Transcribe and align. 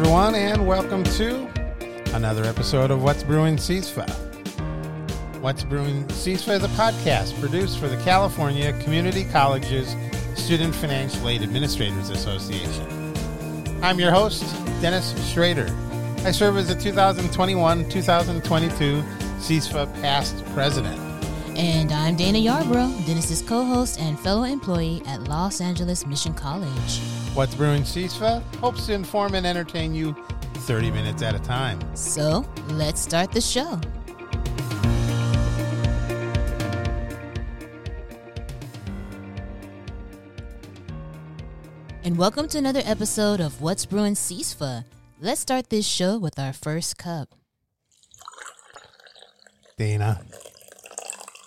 Everyone, 0.00 0.34
and 0.34 0.66
welcome 0.66 1.04
to 1.04 1.46
another 2.14 2.44
episode 2.44 2.90
of 2.90 3.02
What's 3.02 3.22
Brewing 3.22 3.56
CISFA. 3.56 4.08
What's 5.42 5.62
Brewing 5.62 6.06
CISFA 6.06 6.56
is 6.56 6.64
a 6.64 6.68
podcast 6.68 7.38
produced 7.38 7.78
for 7.78 7.86
the 7.86 7.98
California 7.98 8.72
Community 8.80 9.26
Colleges 9.26 9.94
Student 10.36 10.74
Financial 10.74 11.28
Aid 11.28 11.42
Administrators 11.42 12.08
Association. 12.08 13.14
I'm 13.82 14.00
your 14.00 14.10
host, 14.10 14.42
Dennis 14.80 15.12
Schrader. 15.30 15.68
I 16.24 16.30
serve 16.30 16.56
as 16.56 16.68
the 16.68 16.76
2021 16.76 17.86
2022 17.90 19.02
CISFA 19.36 20.00
past 20.00 20.42
president. 20.54 20.98
And 21.58 21.92
I'm 21.92 22.16
Dana 22.16 22.38
Yarbrough, 22.38 23.04
Dennis's 23.04 23.42
co 23.42 23.66
host 23.66 24.00
and 24.00 24.18
fellow 24.18 24.44
employee 24.44 25.02
at 25.06 25.24
Los 25.24 25.60
Angeles 25.60 26.06
Mission 26.06 26.32
College. 26.32 27.19
What's 27.32 27.54
Brewing 27.54 27.84
CISFA 27.84 28.42
hopes 28.56 28.86
to 28.86 28.92
inform 28.92 29.36
and 29.36 29.46
entertain 29.46 29.94
you 29.94 30.16
30 30.54 30.90
minutes 30.90 31.22
at 31.22 31.36
a 31.36 31.38
time. 31.38 31.78
So 31.94 32.44
let's 32.70 33.00
start 33.00 33.30
the 33.30 33.40
show. 33.40 33.80
And 42.02 42.18
welcome 42.18 42.48
to 42.48 42.58
another 42.58 42.82
episode 42.84 43.38
of 43.38 43.62
What's 43.62 43.86
Brewing 43.86 44.14
CISFA. 44.14 44.84
Let's 45.20 45.40
start 45.40 45.70
this 45.70 45.86
show 45.86 46.18
with 46.18 46.36
our 46.36 46.52
first 46.52 46.98
cup. 46.98 47.28
Dana, 49.78 50.20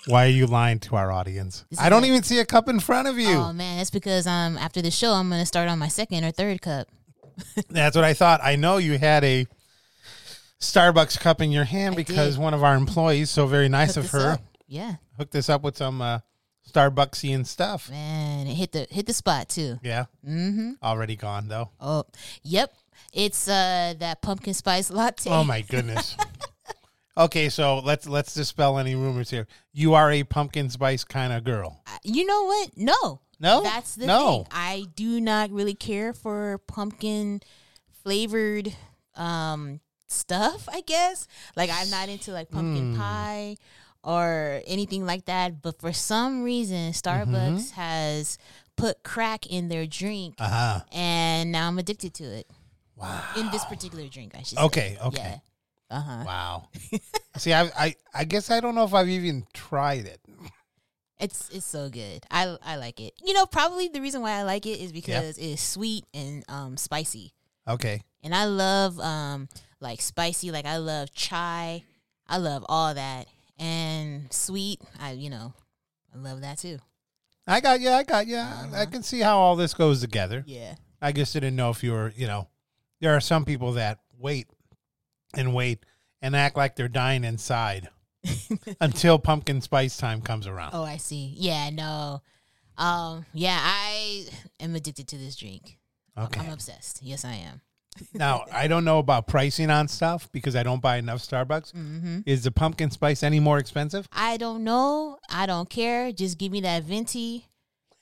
why 0.07 0.25
are 0.25 0.29
you 0.29 0.45
lying 0.47 0.79
to 0.81 0.95
our 0.95 1.11
audience? 1.11 1.65
I 1.79 1.89
don't 1.89 2.05
even 2.05 2.23
see 2.23 2.39
a 2.39 2.45
cup 2.45 2.67
in 2.69 2.79
front 2.79 3.07
of 3.07 3.17
you. 3.17 3.35
Oh 3.35 3.53
man, 3.53 3.77
that's 3.77 3.89
because 3.89 4.27
um 4.27 4.57
after 4.57 4.81
the 4.81 4.91
show 4.91 5.13
I'm 5.13 5.29
gonna 5.29 5.45
start 5.45 5.69
on 5.69 5.79
my 5.79 5.87
second 5.87 6.23
or 6.23 6.31
third 6.31 6.61
cup. 6.61 6.87
That's 7.69 7.95
what 7.95 8.05
I 8.05 8.13
thought. 8.13 8.41
I 8.43 8.55
know 8.57 8.77
you 8.77 8.99
had 8.99 9.23
a 9.23 9.47
Starbucks 10.59 11.19
cup 11.19 11.41
in 11.41 11.51
your 11.51 11.63
hand 11.63 11.93
I 11.93 11.97
because 11.97 12.35
did. 12.35 12.41
one 12.43 12.53
of 12.53 12.63
our 12.63 12.75
employees, 12.75 13.29
so 13.31 13.47
very 13.47 13.69
nice 13.69 13.95
Hook 13.95 14.05
of 14.05 14.11
her, 14.11 14.29
up. 14.33 14.41
Yeah. 14.67 14.95
hooked 15.17 15.35
us 15.35 15.49
up 15.49 15.63
with 15.63 15.75
some 15.75 15.99
uh, 16.01 16.19
Starbucksian 16.71 17.45
stuff. 17.47 17.89
Man, 17.89 18.45
it 18.47 18.53
hit 18.53 18.71
the 18.71 18.87
hit 18.89 19.07
the 19.07 19.13
spot 19.13 19.49
too. 19.49 19.79
Yeah, 19.83 20.05
Mm-hmm. 20.27 20.73
already 20.83 21.15
gone 21.15 21.47
though. 21.47 21.71
Oh, 21.79 22.03
yep. 22.43 22.71
It's 23.11 23.47
uh 23.47 23.95
that 23.99 24.21
pumpkin 24.21 24.53
spice 24.53 24.91
latte. 24.91 25.29
Oh 25.31 25.43
my 25.43 25.61
goodness. 25.61 26.15
okay, 27.17 27.49
so 27.49 27.79
let's 27.79 28.07
let's 28.07 28.33
dispel 28.33 28.77
any 28.77 28.95
rumors 28.95 29.29
here. 29.29 29.47
You 29.71 29.93
are 29.93 30.11
a 30.11 30.23
pumpkin 30.23 30.69
spice 30.69 31.03
kind 31.03 31.33
of 31.33 31.43
girl. 31.43 31.81
I- 31.85 31.99
You 32.03 32.25
know 32.25 32.43
what? 32.45 32.71
No. 32.77 33.21
No, 33.39 33.61
That's 33.63 33.95
the 33.95 34.05
no. 34.07 34.43
thing. 34.43 34.47
I 34.51 34.85
do 34.95 35.19
not 35.19 35.51
really 35.51 35.73
care 35.73 36.13
for 36.13 36.59
pumpkin 36.67 37.41
flavored 38.03 38.73
um 39.15 39.79
stuff, 40.07 40.67
I 40.71 40.81
guess. 40.81 41.27
Like 41.55 41.69
I'm 41.73 41.89
not 41.89 42.09
into 42.09 42.31
like 42.31 42.49
pumpkin 42.51 42.93
Hmm. 42.93 42.99
pie 42.99 43.57
or 44.03 44.61
anything 44.65 45.05
like 45.05 45.25
that, 45.25 45.61
but 45.61 45.79
for 45.79 45.91
some 45.93 46.43
reason 46.43 46.91
Starbucks 46.91 47.27
Mm-hmm. 47.71 47.81
has 47.81 48.37
put 48.75 49.03
crack 49.03 49.45
in 49.47 49.67
their 49.69 49.85
drink 49.85 50.35
Uh 50.39 50.49
huh. 50.49 50.79
and 50.91 51.51
now 51.51 51.67
I'm 51.67 51.77
addicted 51.79 52.13
to 52.15 52.23
it. 52.23 52.49
Wow. 52.95 53.23
In 53.37 53.49
this 53.51 53.65
particular 53.65 54.07
drink, 54.07 54.33
I 54.35 54.43
should 54.43 54.57
say. 54.57 54.63
Okay. 54.63 54.97
Okay. 55.03 55.21
Yeah. 55.21 55.37
Uh-huh. 55.89 56.23
Wow. 56.25 56.69
See, 57.37 57.53
I, 57.53 57.69
I 57.77 57.95
I 58.13 58.23
guess 58.23 58.49
I 58.49 58.59
don't 58.59 58.75
know 58.75 58.83
if 58.85 58.93
I've 58.93 59.09
even 59.09 59.45
tried 59.53 60.05
it. 60.05 60.19
It's 61.19 61.49
it's 61.49 61.65
so 61.65 61.89
good. 61.89 62.25
I 62.31 62.57
I 62.63 62.75
like 62.77 62.99
it. 62.99 63.13
You 63.23 63.33
know, 63.33 63.45
probably 63.45 63.87
the 63.87 64.01
reason 64.01 64.21
why 64.21 64.31
I 64.31 64.43
like 64.43 64.65
it 64.65 64.79
is 64.79 64.91
because 64.91 65.37
it's 65.37 65.61
sweet 65.61 66.05
and 66.13 66.43
um 66.49 66.77
spicy. 66.77 67.33
Okay. 67.67 68.03
And 68.23 68.33
I 68.35 68.45
love 68.45 68.99
um 68.99 69.47
like 69.79 70.01
spicy, 70.01 70.51
like 70.51 70.65
I 70.65 70.77
love 70.77 71.13
chai. 71.13 71.83
I 72.27 72.37
love 72.37 72.65
all 72.67 72.93
that. 72.93 73.27
And 73.59 74.31
sweet, 74.33 74.81
I 74.99 75.11
you 75.11 75.29
know, 75.29 75.53
I 76.13 76.17
love 76.17 76.41
that 76.41 76.57
too. 76.57 76.79
I 77.45 77.59
got 77.59 77.79
you. 77.81 77.89
I 77.89 78.03
got 78.03 78.25
you. 78.27 78.37
I 78.37 78.41
Uh-huh. 78.41 78.85
can 78.87 79.03
see 79.03 79.19
how 79.19 79.37
all 79.39 79.55
this 79.55 79.73
goes 79.73 80.01
together. 80.01 80.43
Yeah. 80.47 80.75
I 81.01 81.11
just 81.11 81.33
didn't 81.33 81.55
know 81.57 81.69
if 81.69 81.83
you 81.83 81.91
were, 81.91 82.13
you 82.15 82.25
know, 82.27 82.47
there 83.01 83.13
are 83.15 83.19
some 83.21 83.43
people 83.45 83.73
that 83.73 83.99
wait 84.17 84.47
and 85.35 85.53
wait 85.53 85.85
and 86.21 86.35
act 86.35 86.55
like 86.57 86.75
they're 86.75 86.87
dying 86.87 87.23
inside 87.23 87.89
until 88.81 89.19
pumpkin 89.19 89.61
spice 89.61 89.97
time 89.97 90.21
comes 90.21 90.47
around. 90.47 90.71
Oh, 90.73 90.83
I 90.83 90.97
see. 90.97 91.33
Yeah, 91.37 91.69
no. 91.69 92.21
Um 92.77 93.25
yeah, 93.33 93.59
I 93.61 94.25
am 94.59 94.75
addicted 94.75 95.07
to 95.09 95.17
this 95.17 95.35
drink. 95.35 95.77
I'm- 96.15 96.25
okay. 96.27 96.41
I'm 96.41 96.51
obsessed. 96.53 97.01
Yes, 97.03 97.23
I 97.25 97.33
am. 97.33 97.61
now, 98.13 98.45
I 98.51 98.67
don't 98.67 98.85
know 98.85 98.97
about 98.97 99.27
pricing 99.27 99.69
on 99.69 99.87
stuff 99.87 100.27
because 100.31 100.55
I 100.55 100.63
don't 100.63 100.81
buy 100.81 100.97
enough 100.97 101.19
Starbucks. 101.19 101.73
Mhm. 101.73 102.23
Is 102.25 102.43
the 102.43 102.49
pumpkin 102.51 102.89
spice 102.89 103.21
any 103.21 103.39
more 103.39 103.59
expensive? 103.59 104.07
I 104.11 104.37
don't 104.37 104.63
know. 104.63 105.19
I 105.29 105.45
don't 105.45 105.69
care. 105.69 106.11
Just 106.11 106.39
give 106.39 106.51
me 106.51 106.61
that 106.61 106.83
venti 106.83 107.45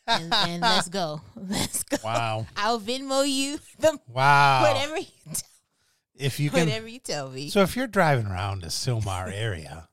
and, 0.07 0.33
and 0.33 0.61
let's 0.71 0.87
go. 0.87 1.19
Let's 1.35 1.83
go. 1.83 1.97
Wow. 2.05 2.45
I'll 2.55 2.79
Venmo 2.79 3.27
you 3.29 3.59
the 3.79 3.99
Wow. 4.07 4.61
whatever 4.71 4.97
you 4.99 5.05
If 6.21 6.39
you 6.39 6.49
can. 6.49 6.67
whatever 6.67 6.87
you 6.87 6.99
tell 6.99 7.29
me. 7.29 7.49
So 7.49 7.61
if 7.61 7.75
you're 7.75 7.87
driving 7.87 8.27
around 8.27 8.61
the 8.61 8.67
Sylmar 8.67 9.31
area, 9.33 9.87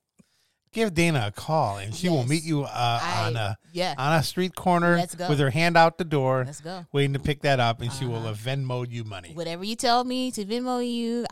give 0.72 0.92
Dana 0.94 1.24
a 1.28 1.30
call 1.32 1.78
and 1.78 1.94
she 1.94 2.08
will 2.08 2.24
meet 2.26 2.42
you 2.44 2.64
uh, 2.64 3.00
I- 3.02 3.26
on 3.26 3.36
a 3.36 3.56
yeah. 3.72 3.94
on 3.96 4.12
a 4.14 4.22
street 4.22 4.54
corner 4.54 4.96
Let's 4.96 5.14
go. 5.14 5.28
with 5.28 5.38
her 5.38 5.50
hand 5.50 5.76
out 5.76 5.98
the 5.98 6.04
door, 6.04 6.44
Let's 6.46 6.60
go. 6.60 6.84
waiting 6.92 7.14
to 7.14 7.18
pick 7.18 7.42
that 7.42 7.60
up, 7.60 7.80
and 7.80 7.92
she 7.92 8.04
will 8.04 8.16
Uh-huh. 8.16 8.28
have 8.34 8.38
Venmoed 8.38 8.90
you 8.90 9.04
money. 9.04 9.32
Whatever 9.34 9.64
you 9.64 9.76
tell 9.76 10.04
me 10.04 10.30
to 10.32 10.44
Venmo 10.44 10.86
you, 10.86 11.26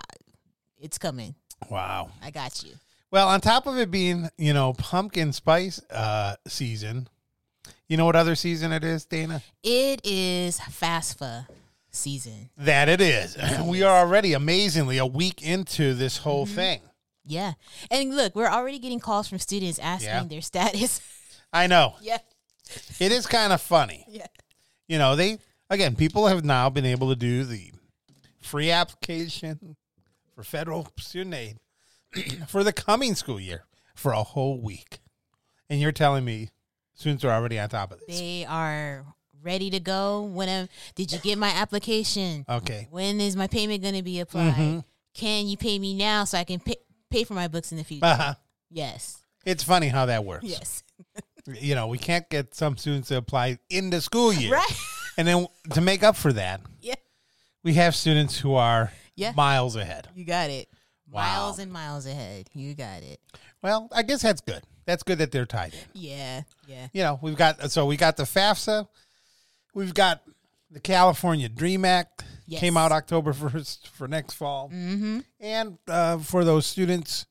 it's 0.78 0.98
coming. 0.98 1.34
Wow. 1.70 2.10
I 2.22 2.30
got 2.30 2.62
you. 2.62 2.72
Well, 3.10 3.28
on 3.28 3.40
top 3.40 3.66
of 3.66 3.78
it 3.78 3.90
being, 3.90 4.28
you 4.36 4.52
know, 4.52 4.72
pumpkin 4.74 5.32
spice 5.32 5.80
uh, 5.90 6.36
season, 6.46 7.08
you 7.88 7.96
know 7.96 8.04
what 8.04 8.16
other 8.16 8.34
season 8.34 8.72
it 8.72 8.82
is, 8.84 9.04
Dana? 9.06 9.42
It 9.62 10.00
is 10.04 10.58
FAFSA 10.58 11.46
season. 11.96 12.50
That 12.56 12.88
it 12.88 13.00
is. 13.00 13.36
we 13.64 13.82
are 13.82 13.96
already 13.98 14.32
amazingly 14.32 14.98
a 14.98 15.06
week 15.06 15.42
into 15.42 15.94
this 15.94 16.18
whole 16.18 16.46
Mm-hmm. 16.46 16.54
thing. 16.54 16.80
Yeah. 17.24 17.54
And 17.90 18.14
look, 18.14 18.36
we're 18.36 18.46
already 18.48 18.78
getting 18.78 19.00
calls 19.00 19.26
from 19.28 19.38
students 19.40 19.78
asking 19.80 20.08
Yeah. 20.10 20.22
their 20.24 20.40
status. 20.42 21.00
I 21.52 21.66
know. 21.66 21.94
yeah. 22.00 22.18
It 23.00 23.10
is 23.12 23.26
kind 23.26 23.52
of 23.52 23.60
funny. 23.60 24.04
Yeah. 24.08 24.26
You 24.86 24.98
know, 24.98 25.16
they, 25.16 25.38
again, 25.68 25.96
people 25.96 26.26
have 26.28 26.44
now 26.44 26.70
been 26.70 26.84
able 26.86 27.08
to 27.08 27.16
do 27.16 27.44
the 27.44 27.72
free 28.40 28.70
application 28.70 29.76
for 30.34 30.44
federal 30.44 30.86
student 30.98 31.34
aid 31.34 31.58
for 32.48 32.62
the 32.62 32.72
coming 32.72 33.14
school 33.16 33.40
year 33.40 33.64
for 33.96 34.12
a 34.12 34.22
whole 34.22 34.60
week. 34.60 34.98
And 35.68 35.80
you're 35.80 35.90
telling 35.92 36.24
me 36.24 36.50
students 36.94 37.24
are 37.24 37.30
already 37.32 37.58
on 37.58 37.68
top 37.68 37.90
of 37.90 37.98
this. 38.06 38.18
They 38.20 38.44
are 38.48 39.04
ready 39.46 39.70
to 39.70 39.80
go. 39.80 40.22
When 40.22 40.48
am- 40.48 40.68
did 40.96 41.12
you 41.12 41.18
get 41.20 41.38
my 41.38 41.48
application? 41.50 42.44
Okay. 42.48 42.88
When 42.90 43.20
is 43.20 43.36
my 43.36 43.46
payment 43.46 43.82
going 43.82 43.94
to 43.94 44.02
be 44.02 44.20
applied? 44.20 44.54
Mhm. 44.54 44.84
Can 45.14 45.46
you 45.46 45.56
pay 45.56 45.78
me 45.78 45.94
now 45.94 46.24
so 46.24 46.36
I 46.36 46.44
can 46.44 46.58
pay, 46.60 46.76
pay 47.10 47.24
for 47.24 47.32
my 47.34 47.48
books 47.48 47.70
in 47.72 47.78
the 47.78 47.84
future? 47.84 48.04
Uh-huh. 48.04 48.34
yes. 48.68 49.18
It's 49.46 49.62
funny 49.62 49.88
how 49.88 50.06
that 50.06 50.24
works. 50.24 50.44
Yes. 50.44 50.82
You 51.60 51.76
know, 51.76 51.86
we 51.86 51.96
can't 51.98 52.28
get 52.28 52.56
some 52.56 52.76
students 52.76 53.06
to 53.10 53.18
apply 53.18 53.60
in 53.70 53.90
the 53.90 54.00
school 54.00 54.32
year. 54.32 54.52
Right. 54.54 54.76
And 55.16 55.28
then 55.28 55.46
to 55.74 55.80
make 55.80 56.02
up 56.02 56.16
for 56.16 56.32
that, 56.32 56.60
yeah. 56.80 56.96
we 57.62 57.74
have 57.74 57.94
students 57.94 58.36
who 58.36 58.54
are 58.56 58.90
Yeah. 59.14 59.30
miles 59.36 59.76
ahead. 59.76 60.08
You 60.16 60.24
got 60.24 60.50
it. 60.50 60.68
Wow. 61.08 61.22
Miles 61.22 61.60
and 61.60 61.72
miles 61.72 62.04
ahead. 62.04 62.48
You 62.52 62.74
got 62.74 63.04
it. 63.04 63.20
Well, 63.62 63.88
I 63.94 64.02
guess 64.02 64.22
that's 64.22 64.40
good. 64.40 64.64
That's 64.86 65.04
good 65.04 65.18
that 65.18 65.30
they're 65.30 65.46
tied 65.46 65.74
in. 65.74 65.78
Yeah. 65.94 66.42
Yeah. 66.66 66.88
You 66.92 67.02
know, 67.04 67.18
we've 67.22 67.36
got 67.36 67.70
so 67.70 67.86
we 67.86 67.96
got 67.96 68.16
the 68.16 68.24
FAFSA, 68.24 68.88
we've 69.76 69.94
got 69.94 70.22
the 70.70 70.80
California 70.80 71.48
Dream 71.48 71.84
Act 71.84 72.24
Yes. 72.48 72.60
came 72.60 72.76
out 72.76 72.92
October 72.92 73.32
first 73.32 73.88
for 73.88 74.06
next 74.08 74.34
fall, 74.34 74.70
Mm-hmm. 74.72 75.20
and 75.40 75.78
uh, 75.88 76.18
for 76.18 76.44
those 76.44 76.64
students 76.66 77.26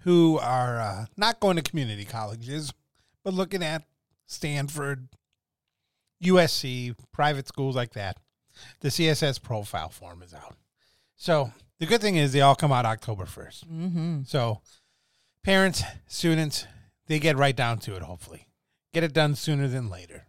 who 0.00 0.38
are 0.38 0.80
uh, 0.80 1.06
not 1.16 1.40
going 1.40 1.56
to 1.56 1.62
community 1.62 2.04
colleges 2.04 2.72
but 3.22 3.34
looking 3.34 3.62
at 3.62 3.82
Stanford, 4.26 5.08
USC, 6.22 6.94
private 7.12 7.46
schools 7.48 7.76
like 7.76 7.92
that, 7.94 8.16
the 8.80 8.88
CSS 8.88 9.42
profile 9.42 9.88
form 9.88 10.22
is 10.22 10.32
out. 10.32 10.54
So 11.16 11.52
the 11.78 11.86
good 11.86 12.00
thing 12.00 12.16
is 12.16 12.32
they 12.32 12.40
all 12.40 12.54
come 12.54 12.72
out 12.72 12.86
October 12.86 13.26
first. 13.26 13.68
Mm-hmm. 13.70 14.22
So, 14.26 14.60
parents, 15.42 15.82
students, 16.06 16.66
they 17.06 17.18
get 17.18 17.36
right 17.36 17.54
down 17.56 17.78
to 17.80 17.96
it, 17.96 18.02
hopefully. 18.02 18.46
Get 18.94 19.04
it 19.04 19.12
done 19.12 19.34
sooner 19.34 19.68
than 19.68 19.90
later. 19.90 20.24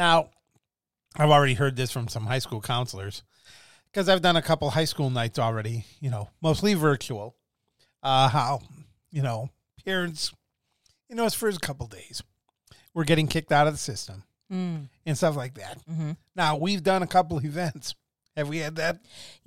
Now, 0.00 0.30
I've 1.14 1.28
already 1.28 1.52
heard 1.52 1.76
this 1.76 1.90
from 1.90 2.08
some 2.08 2.24
high 2.24 2.38
school 2.38 2.62
counselors 2.62 3.22
because 3.92 4.08
I've 4.08 4.22
done 4.22 4.34
a 4.36 4.40
couple 4.40 4.70
high 4.70 4.86
school 4.86 5.10
nights 5.10 5.38
already, 5.38 5.84
you 6.00 6.08
know, 6.08 6.30
mostly 6.40 6.72
virtual. 6.72 7.36
Uh, 8.02 8.30
how, 8.30 8.62
you 9.10 9.20
know, 9.20 9.50
parents, 9.84 10.32
you 11.10 11.16
know, 11.16 11.26
it's 11.26 11.34
for 11.34 11.50
a 11.50 11.58
couple 11.58 11.86
days. 11.86 12.22
We're 12.94 13.04
getting 13.04 13.26
kicked 13.26 13.52
out 13.52 13.66
of 13.66 13.74
the 13.74 13.78
system 13.78 14.24
Mm. 14.50 14.88
and 15.04 15.16
stuff 15.18 15.36
like 15.36 15.52
that. 15.56 15.78
Mm-hmm. 15.86 16.12
Now, 16.34 16.56
we've 16.56 16.82
done 16.82 17.02
a 17.02 17.06
couple 17.06 17.36
events 17.44 17.94
Have 18.36 18.48
we 18.48 18.58
had 18.58 18.76
that? 18.76 18.98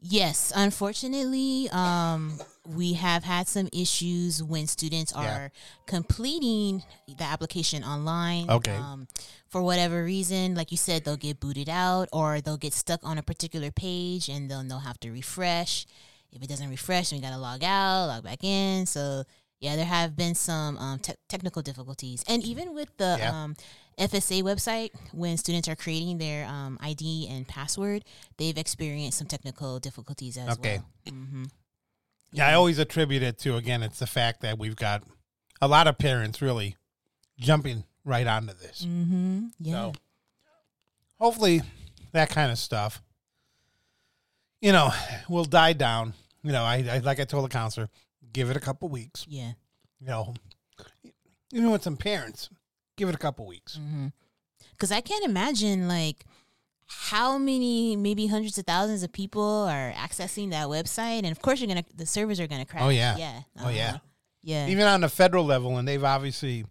Yes, 0.01 0.51
unfortunately, 0.55 1.69
um, 1.71 2.37
we 2.67 2.93
have 2.93 3.23
had 3.23 3.47
some 3.47 3.69
issues 3.71 4.43
when 4.43 4.67
students 4.67 5.13
are 5.13 5.23
Yeah. 5.23 5.49
completing 5.85 6.83
the 7.07 7.23
application 7.23 7.83
online. 7.83 8.49
Okay. 8.49 8.75
Um, 8.75 9.07
for 9.47 9.61
whatever 9.61 10.03
reason, 10.03 10.53
like 10.55 10.71
you 10.71 10.77
said, 10.77 11.05
they'll 11.05 11.15
get 11.15 11.39
booted 11.39 11.69
out 11.69 12.09
or 12.11 12.41
they'll 12.41 12.57
get 12.57 12.73
stuck 12.73 12.99
on 13.03 13.17
a 13.17 13.23
particular 13.23 13.71
page 13.71 14.27
and 14.27 14.51
they'll 14.51 14.63
they'll 14.63 14.79
have 14.79 14.99
to 14.99 15.11
refresh. 15.11 15.85
If 16.31 16.41
it 16.43 16.49
doesn't 16.49 16.69
refresh, 16.69 17.09
then 17.11 17.19
we 17.19 17.23
got 17.23 17.29
to 17.31 17.37
log 17.37 17.63
out, 17.63 18.07
log 18.07 18.23
back 18.23 18.43
in. 18.43 18.85
So 18.85 19.23
yeah, 19.63 19.75
there 19.77 19.85
have 19.85 20.15
been 20.15 20.35
some 20.35 20.77
um, 20.77 20.99
te- 20.99 21.13
technical 21.29 21.61
difficulties, 21.61 22.23
and 22.27 22.43
even 22.43 22.73
with 22.75 22.89
the 22.97 23.15
Yeah. 23.19 23.43
um, 23.43 23.55
FSA 23.97 24.41
website, 24.43 24.89
when 25.13 25.37
students 25.37 25.67
are 25.69 25.75
creating 25.75 26.17
their 26.17 26.45
um, 26.47 26.77
ID 26.81 27.27
and 27.29 27.47
password, 27.47 28.03
they've 28.37 28.57
experienced 28.57 29.17
some 29.19 29.27
technical 29.27 29.79
difficulties 29.79 30.37
as 30.37 30.57
Okay. 30.57 30.79
well. 31.05 31.13
hmm 31.15 31.43
Yeah, 32.31 32.47
I 32.47 32.53
always 32.55 32.79
attribute 32.79 33.23
it 33.23 33.37
to 33.39 33.55
again, 33.55 33.83
it's 33.83 33.99
the 33.99 34.07
fact 34.07 34.41
that 34.41 34.57
we've 34.57 34.75
got 34.75 35.03
a 35.61 35.67
lot 35.67 35.87
of 35.87 35.97
parents 35.97 36.41
really 36.41 36.75
jumping 37.37 37.83
right 38.03 38.25
onto 38.27 38.53
this. 38.53 38.83
Mm-hmm. 38.85 39.47
Yeah. 39.59 39.71
So 39.73 39.93
hopefully 41.19 41.61
that 42.11 42.29
kind 42.29 42.51
of 42.51 42.57
stuff, 42.57 43.01
you 44.61 44.71
know, 44.71 44.91
will 45.29 45.45
die 45.45 45.73
down. 45.73 46.13
You 46.41 46.51
know, 46.51 46.63
I, 46.63 46.83
I 46.91 46.97
like 46.99 47.19
I 47.19 47.25
told 47.25 47.45
the 47.45 47.49
counselor, 47.49 47.89
give 48.33 48.49
it 48.49 48.57
a 48.57 48.59
couple 48.59 48.89
weeks. 48.89 49.25
Yeah. 49.29 49.53
You 49.99 50.07
know, 50.07 50.33
even 51.53 51.71
with 51.71 51.83
some 51.83 51.97
parents, 51.97 52.49
give 52.97 53.07
it 53.09 53.15
a 53.15 53.19
couple 53.19 53.45
weeks. 53.45 53.79
Because 54.71 54.91
I 54.91 55.01
can't 55.01 55.23
imagine 55.23 55.87
like 55.87 56.25
how 56.87 57.37
many, 57.37 57.95
maybe 57.95 58.27
hundreds 58.27 58.57
of 58.57 58.65
thousands 58.65 59.03
of 59.03 59.11
people 59.11 59.43
are 59.43 59.93
accessing 59.93 60.51
that 60.51 60.67
website, 60.67 61.19
and 61.19 61.27
of 61.27 61.41
course 61.41 61.61
you're 61.61 61.67
gonna, 61.67 61.85
the 61.95 62.05
servers 62.05 62.39
are 62.39 62.47
gonna 62.47 62.65
crash. 62.65 62.83
Oh, 62.83 62.89
yeah. 62.89 63.15
Yeah. 63.17 63.41
Oh, 63.59 63.69
yeah. 63.69 63.89
Uh-huh. 63.89 63.97
Yeah. 64.43 64.67
Even 64.67 64.85
on 64.85 65.01
the 65.01 65.09
federal 65.09 65.45
level, 65.45 65.77
and 65.77 65.87
they've 65.87 66.03
obviously, 66.03 66.65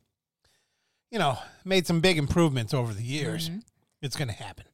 you 1.11 1.19
know, 1.19 1.39
made 1.65 1.87
some 1.87 2.01
big 2.01 2.19
improvements 2.19 2.75
over 2.75 2.93
the 2.93 3.03
years. 3.03 3.49
Mhm. 3.49 3.63
It's 4.03 4.17
going 4.17 4.29
to 4.29 4.35
happen. 4.35 4.67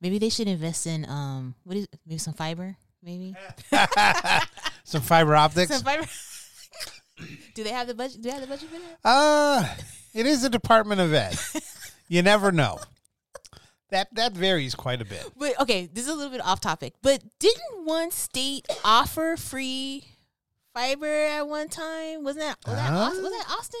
Maybe 0.00 0.18
they 0.18 0.28
should 0.28 0.48
invest 0.48 0.86
in 0.86 1.04
um, 1.08 1.54
what 1.64 1.76
is 1.76 1.88
maybe 2.06 2.18
some 2.18 2.34
fiber, 2.34 2.76
maybe 3.02 3.34
some 4.94 5.02
fiber 5.02 5.34
optics. 5.34 5.72
some 5.72 5.82
fiber. 5.82 6.06
do 7.54 7.64
they 7.64 7.70
have 7.70 7.86
the 7.88 7.94
budget? 7.94 8.16
Do 8.22 8.28
they 8.28 8.30
have 8.30 8.40
the 8.40 8.46
budget 8.46 8.68
for 8.70 8.78
that? 8.78 8.98
Uh, 9.04 9.66
it 10.14 10.24
is 10.26 10.44
a 10.44 10.48
Department 10.48 11.00
of 11.00 11.12
Ed. 11.12 11.36
you 12.08 12.22
never 12.22 12.52
know. 12.52 12.78
That 13.90 14.08
that 14.14 14.32
varies 14.32 14.74
quite 14.74 15.00
a 15.02 15.04
bit. 15.04 15.24
But 15.36 15.60
okay, 15.60 15.86
this 15.92 16.04
is 16.04 16.10
a 16.10 16.14
little 16.14 16.30
bit 16.30 16.40
off 16.44 16.60
topic. 16.60 16.94
But 17.02 17.22
didn't 17.38 17.84
one 17.84 18.10
state 18.12 18.66
offer 18.84 19.36
free 19.36 20.04
fiber 20.72 21.06
at 21.06 21.42
one 21.48 21.68
time? 21.68 22.24
Wasn't 22.24 22.44
that 22.44 22.56
was 22.66 22.76
that, 22.76 22.90
Huh? 22.90 22.98
Aus- 22.98 23.16
was 23.22 23.30
that 23.32 23.46
Austin? 23.58 23.80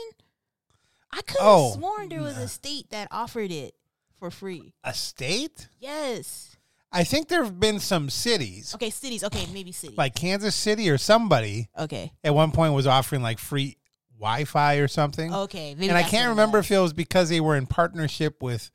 I 1.12 1.16
could 1.22 1.36
have 1.38 1.46
Oh. 1.48 1.72
sworn 1.74 2.08
there 2.08 2.22
was 2.22 2.36
a 2.38 2.48
state 2.48 2.90
that 2.90 3.08
offered 3.12 3.50
it 3.52 3.74
for 4.18 4.30
free. 4.30 4.74
A 4.84 4.92
state? 4.94 5.68
Yes. 5.80 6.53
I 6.94 7.02
think 7.04 7.28
there 7.28 7.42
have 7.42 7.58
been 7.58 7.80
some 7.80 8.08
cities, 8.08 8.72
Okay, 8.76 8.90
cities. 8.90 9.24
Okay, 9.24 9.46
maybe 9.52 9.72
cities. 9.72 9.98
like 9.98 10.14
Kansas 10.14 10.54
City 10.54 10.88
or 10.88 10.96
somebody, 10.96 11.68
okay, 11.76 12.12
at 12.22 12.34
one 12.34 12.52
point 12.52 12.72
was 12.72 12.86
offering 12.86 13.20
like 13.20 13.38
free 13.40 13.76
Wi-Fi 14.18 14.76
or 14.76 14.86
something. 14.88 15.34
okay. 15.34 15.74
Maybe 15.74 15.88
and 15.88 15.98
I 15.98 16.02
that's 16.02 16.10
can't 16.12 16.28
remember 16.30 16.58
was. 16.58 16.66
if 16.66 16.70
it 16.72 16.78
was 16.78 16.92
because 16.92 17.28
they 17.28 17.40
were 17.40 17.56
in 17.56 17.66
partnership 17.66 18.42
with 18.42 18.70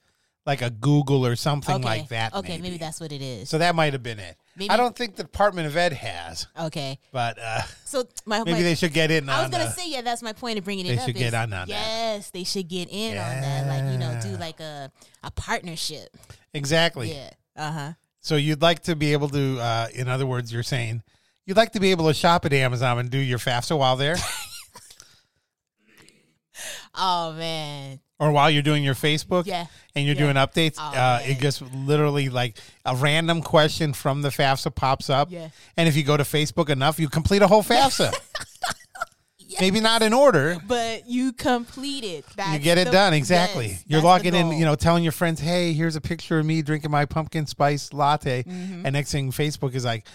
like 0.46 0.62
a 0.62 0.70
Google 0.70 1.26
or 1.26 1.36
something 1.36 1.76
okay. 1.76 1.84
like 1.84 2.10
that. 2.10 2.34
Okay, 2.36 2.54
maybe. 2.54 2.62
maybe 2.64 2.78
that's 2.78 3.00
what 3.00 3.12
it 3.12 3.22
is. 3.22 3.50
So 3.50 3.58
that 3.60 3.74
might 3.74 3.94
have 3.94 4.04
been 4.04 4.20
it. 4.20 4.36
Maybe- 4.58 4.70
I 4.70 4.78
don't 4.78 4.96
think 4.96 5.16
the 5.16 5.24
Department 5.24 5.68
of 5.68 5.78
Ed 5.78 5.94
has, 5.94 6.48
okay, 6.60 7.00
but 7.14 7.38
uh, 7.42 7.62
so 7.86 8.04
my, 8.26 8.40
maybe 8.40 8.52
my 8.52 8.62
they 8.64 8.76
should 8.76 8.92
get 8.94 9.12
in 9.12 9.30
I 9.30 9.38
was 9.38 9.46
on 9.46 9.52
gonna 9.52 9.64
the- 9.66 9.70
say, 9.72 9.90
yeah, 9.90 10.02
that's 10.02 10.22
my 10.22 10.34
point 10.34 10.58
of 10.60 10.66
bringing 10.66 10.86
it 10.86 10.90
They 10.90 10.98
up. 10.98 11.06
should 11.06 11.16
get 11.16 11.28
is- 11.30 11.34
on 11.36 11.54
on 11.54 11.68
that. 11.68 11.68
Yes, 11.70 12.32
they 12.32 12.44
should 12.44 12.68
get 12.68 12.90
in 12.92 13.12
on 13.18 13.42
that. 13.42 13.68
Like 13.68 13.94
you 13.94 13.98
know, 13.98 14.20
do 14.22 14.32
Yeah. 14.32 14.38
like 14.38 14.60
a 14.60 14.92
a 15.24 15.32
partnership. 15.32 16.10
exactly. 16.54 17.14
Yeah. 17.14 17.30
Uh 17.56 17.72
huh. 17.72 17.92
So 18.22 18.36
you'd 18.36 18.62
like 18.62 18.82
to 18.84 18.96
be 18.96 19.14
able 19.14 19.30
to, 19.30 19.60
uh, 19.60 19.88
in 19.94 20.08
other 20.10 20.26
words, 20.26 20.52
you're 20.52 20.64
saying 20.64 21.04
you'd 21.46 21.58
like 21.58 21.72
to 21.74 21.80
be 21.80 21.92
able 21.92 22.08
to 22.08 22.14
shop 22.14 22.46
at 22.46 22.54
Amazon 22.54 23.00
and 23.00 23.10
do 23.10 23.18
your 23.18 23.40
FAFSA 23.40 23.78
while 23.78 23.96
there, 23.96 24.16
Oh 26.96 27.34
man. 27.34 28.00
or 28.20 28.32
while 28.32 28.50
you're 28.52 28.62
doing 28.64 28.84
your 28.84 28.94
Facebook, 28.96 29.46
Yeah. 29.46 29.68
and 29.96 30.06
you're 30.06 30.16
Yeah. 30.16 30.22
doing 30.34 30.36
updates. 30.36 30.76
Oh, 30.78 30.84
uh, 30.94 31.22
it 31.24 31.40
just 31.40 31.62
literally 31.62 32.28
like 32.28 32.58
a 32.86 32.94
random 32.96 33.42
question 33.42 33.94
from 33.94 34.22
the 34.22 34.30
FAFSA 34.30 34.76
pops 34.76 35.10
up, 35.10 35.32
Yeah. 35.32 35.50
and 35.78 35.88
if 35.88 35.96
you 35.96 36.04
go 36.04 36.18
to 36.18 36.24
Facebook 36.24 36.70
enough, 36.70 37.00
you 37.00 37.08
complete 37.08 37.42
a 37.42 37.48
whole 37.48 37.64
FAFSA. 37.64 38.14
Maybe 39.60 39.80
not 39.80 40.02
in 40.02 40.14
order. 40.14 40.58
But 40.68 41.08
you 41.10 41.34
complete 41.34 42.04
it. 42.04 42.26
That's 42.36 42.54
you 42.54 42.60
get 42.60 42.78
it 42.78 42.86
the- 42.86 42.92
done 42.92 43.14
exactly. 43.14 43.68
yes, 43.70 43.84
You're 43.88 44.02
logging 44.02 44.36
in, 44.36 44.52
you 44.52 44.66
know, 44.66 44.76
telling 44.76 45.04
your 45.04 45.12
friends, 45.12 45.40
"Hey, 45.40 45.74
here's 45.74 45.96
a 45.96 46.02
picture 46.02 46.40
of 46.40 46.46
me 46.46 46.62
drinking 46.62 46.92
my 46.92 47.06
pumpkin 47.06 47.46
spice 47.48 47.92
latte," 47.94 48.44
Mm-hmm. 48.44 48.86
and 48.86 48.94
next 48.94 49.12
thing, 49.12 49.32
Facebook 49.32 49.74
is 49.76 49.86
like, 49.86 50.06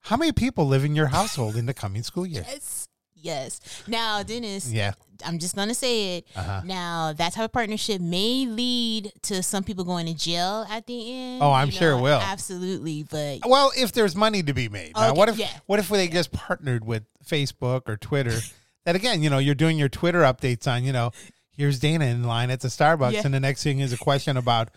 "How 0.00 0.16
many 0.16 0.32
people 0.32 0.66
live 0.66 0.84
in 0.84 0.94
your 0.94 1.08
household 1.08 1.56
in 1.56 1.66
the 1.66 1.74
coming 1.74 2.02
school 2.02 2.26
year?" 2.26 2.44
Yes. 2.54 2.88
Yes. 3.20 3.60
Now, 3.88 4.22
Dennis, 4.22 4.70
Yeah, 4.70 4.92
I'm 5.26 5.40
just 5.40 5.56
gonna 5.56 5.74
say 5.74 6.18
it. 6.18 6.28
Uh-huh. 6.36 6.62
Now, 6.64 7.12
that 7.14 7.32
type 7.32 7.46
of 7.46 7.52
partnership 7.52 8.00
may 8.00 8.46
lead 8.46 9.12
to 9.22 9.42
some 9.42 9.64
people 9.64 9.82
going 9.84 10.06
to 10.06 10.14
jail 10.14 10.64
at 10.70 10.86
the 10.86 11.12
end. 11.12 11.42
Oh, 11.42 11.50
I'm 11.50 11.66
you 11.66 11.72
sure 11.72 11.98
it 11.98 12.00
will. 12.00 12.20
Absolutely, 12.20 13.02
but 13.02 13.40
Well, 13.44 13.72
if 13.76 13.90
there's 13.90 14.14
money 14.14 14.44
to 14.44 14.54
be 14.54 14.68
made, 14.68 14.92
Now, 14.94 15.14
what 15.14 15.28
if 15.28 15.36
yeah. 15.36 15.50
what 15.66 15.80
if 15.80 15.88
they 15.88 16.06
just 16.06 16.30
partnered 16.30 16.84
with 16.86 17.02
Facebook 17.28 17.88
or 17.88 17.96
Twitter? 17.96 18.38
that 18.84 18.96
again, 18.96 19.22
you 19.22 19.30
know, 19.30 19.38
you're 19.38 19.54
doing 19.54 19.78
your 19.78 19.88
Twitter 19.88 20.20
updates 20.22 20.66
on, 20.70 20.84
you 20.84 20.92
know, 20.92 21.10
here's 21.56 21.78
Dana 21.78 22.06
in 22.06 22.24
line 22.24 22.50
at 22.50 22.60
the 22.60 22.68
Starbucks, 22.68 23.12
Yeah. 23.12 23.22
and 23.24 23.34
the 23.34 23.40
next 23.40 23.62
thing 23.62 23.80
is 23.80 23.92
a 23.92 23.98
question 23.98 24.36
about, 24.36 24.70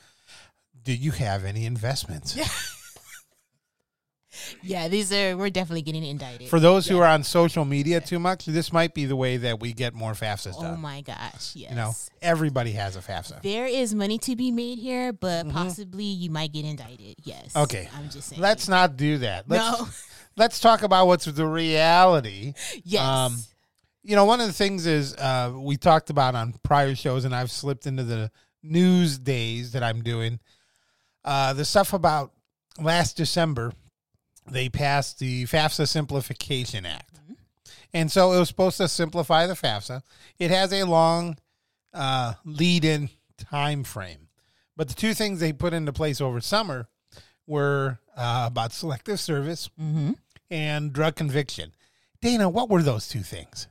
do 0.83 0.93
you 0.93 1.11
have 1.11 1.45
any 1.45 1.65
investments? 1.65 2.35
yeah, 2.35 2.47
yeah, 4.63 4.87
these 4.87 5.13
are 5.13 5.37
we're 5.37 5.49
definitely 5.49 5.83
getting 5.83 6.03
indicted. 6.03 6.49
For 6.49 6.59
those 6.59 6.87
who 6.87 6.97
are 6.99 7.05
on 7.05 7.23
social 7.23 7.65
media 7.65 8.01
too 8.01 8.17
much, 8.17 8.45
this 8.45 8.73
might 8.73 8.93
be 8.93 9.05
the 9.05 9.15
way 9.15 9.37
that 9.37 9.59
we 9.59 9.73
get 9.73 9.93
more 9.93 10.13
FAFSAs 10.13 10.55
oh 10.57 10.61
done. 10.63 10.81
my 10.81 11.01
gosh, 11.01 11.55
yes. 11.55 11.69
You 11.69 11.75
know, 11.75 11.91
everybody 12.21 12.71
has 12.71 12.95
a 12.95 13.01
FAFSA. 13.01 13.41
there 13.43 13.67
is 13.67 13.93
money 13.93 14.17
to 14.19 14.35
be 14.35 14.49
made 14.51 14.79
here, 14.79 15.13
but 15.13 15.49
possibly 15.49 16.05
you 16.05 16.31
might 16.31 16.51
get 16.53 16.65
indicted. 16.65 17.15
Yes. 17.23 17.49
Mm-hmm. 17.49 17.59
Okay. 17.63 17.89
I'm 17.95 18.09
just 18.09 18.29
saying. 18.29 18.41
Let's 18.41 18.67
not 18.67 18.97
do 18.97 19.19
that. 19.19 19.45
Let's, 19.47 19.79
no. 19.79 19.87
Let's 20.37 20.59
talk 20.61 20.81
about 20.81 21.07
what's 21.07 21.25
the 21.25 21.45
reality. 21.45 22.53
yes. 22.83 23.05
Um, 23.05 23.37
you 24.03 24.15
know, 24.15 24.25
one 24.25 24.41
of 24.41 24.47
the 24.47 24.53
things 24.53 24.85
is 24.85 25.15
uh, 25.15 25.53
we 25.55 25.77
talked 25.77 26.09
about 26.09 26.35
on 26.35 26.53
prior 26.63 26.95
shows, 26.95 27.25
and 27.25 27.35
I've 27.35 27.51
slipped 27.51 27.85
into 27.85 28.03
the 28.03 28.31
news 28.63 29.17
days 29.17 29.71
that 29.73 29.83
I'm 29.83 30.01
doing. 30.01 30.39
Uh, 31.23 31.53
the 31.53 31.65
stuff 31.65 31.93
about 31.93 32.31
last 32.79 33.17
December, 33.17 33.73
they 34.49 34.69
passed 34.69 35.19
the 35.19 35.45
FAFSA 35.45 35.87
Simplification 35.87 36.85
Act. 36.85 37.19
And 37.93 38.11
so 38.11 38.31
it 38.31 38.39
was 38.39 38.47
supposed 38.47 38.77
to 38.77 38.87
simplify 38.87 39.47
the 39.47 39.53
FAFSA. 39.53 40.01
It 40.39 40.49
has 40.49 40.71
a 40.71 40.83
long 40.83 41.37
uh, 41.93 42.35
lead 42.45 42.85
in 42.85 43.09
time 43.37 43.83
frame. 43.83 44.29
But 44.77 44.87
the 44.87 44.93
two 44.93 45.13
things 45.13 45.39
they 45.39 45.53
put 45.53 45.73
into 45.73 45.91
place 45.91 46.21
over 46.21 46.39
summer 46.39 46.87
were 47.45 47.99
uh, 48.15 48.45
about 48.47 48.71
selective 48.71 49.19
service 49.19 49.69
mm-hmm. 49.79 50.11
and 50.49 50.93
drug 50.93 51.15
conviction. 51.15 51.73
Dana, 52.21 52.47
what 52.49 52.69
were 52.69 52.81
those 52.81 53.09
two 53.09 53.21
things? 53.21 53.67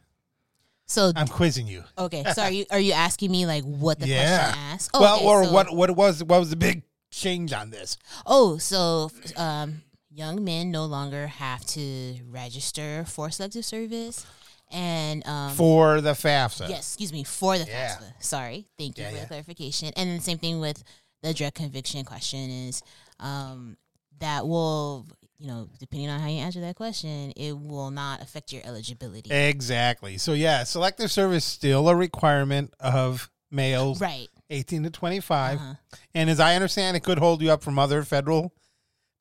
So 0.91 1.13
I'm 1.15 1.29
quizzing 1.29 1.69
you. 1.69 1.85
okay, 1.97 2.25
so 2.35 2.43
are 2.43 2.51
you 2.51 2.65
are 2.71 2.81
you 2.81 2.93
asking 2.93 3.31
me 3.31 3.47
like 3.47 3.63
what 3.65 4.01
the 4.01 4.09
Yeah. 4.09 4.39
question 4.39 4.59
asks? 4.75 4.91
well, 4.99 5.17
Okay, 5.17 5.25
or 5.27 5.45
so- 5.45 5.53
what 5.53 5.73
what 5.75 5.91
was 5.95 6.25
what 6.25 6.41
was 6.41 6.51
the 6.51 6.57
big 6.57 6.83
change 7.13 7.53
on 7.53 7.71
this? 7.71 7.97
Oh, 8.27 8.59
so 8.59 9.11
um, 9.37 9.83
young 10.11 10.43
men 10.43 10.71
no 10.73 10.85
longer 10.87 11.29
have 11.29 11.65
to 11.67 12.19
register 12.29 13.05
for 13.07 13.31
selective 13.31 13.65
service, 13.65 14.27
and 14.73 15.25
um, 15.29 15.53
For 15.55 16.01
the 16.01 16.13
FAFSA. 16.13 16.69
yes, 16.69 16.81
excuse 16.95 17.13
me, 17.13 17.23
for 17.25 17.57
the 17.57 17.67
Yeah. 17.67 17.97
FAFSA. 17.97 18.13
Sorry, 18.19 18.67
thank 18.77 18.99
you 18.99 19.05
Yeah, 19.05 19.11
for 19.11 19.17
the 19.21 19.27
clarification. 19.27 19.93
And 19.97 20.11
then 20.11 20.17
the 20.17 20.23
same 20.25 20.39
thing 20.39 20.59
with 20.61 20.83
the 21.23 21.33
drug 21.35 21.55
conviction 21.55 22.05
question 22.05 22.51
is 22.51 22.83
um, 23.21 23.77
that 24.19 24.47
will, 24.49 25.07
you 25.41 25.47
know, 25.47 25.69
depending 25.79 26.11
on 26.11 26.21
how 26.21 26.29
you 26.29 26.39
answer 26.41 26.61
that 26.61 26.77
question, 26.77 27.33
it 27.35 27.59
will 27.59 27.91
not 27.91 28.21
affect 28.21 28.53
your 28.53 28.63
eligibility. 28.65 29.33
Exactly. 29.33 30.19
So 30.19 30.35
yeah, 30.35 30.65
selective 30.65 31.11
service 31.11 31.45
still 31.45 31.89
a 31.89 31.97
requirement 31.97 32.75
of 32.79 33.31
males 33.51 34.01
right. 34.01 34.29
18 34.51 34.85
to 34.85 34.91
25. 34.91 35.57
Uh-huh. 35.59 35.75
And 36.15 36.29
as 36.29 36.41
I 36.41 36.55
understand, 36.55 36.97
it 36.97 37.03
could 37.03 37.19
hold 37.19 37.41
you 37.41 37.51
up 37.51 37.63
from 37.63 37.79
other 37.79 38.03
federal 38.03 38.53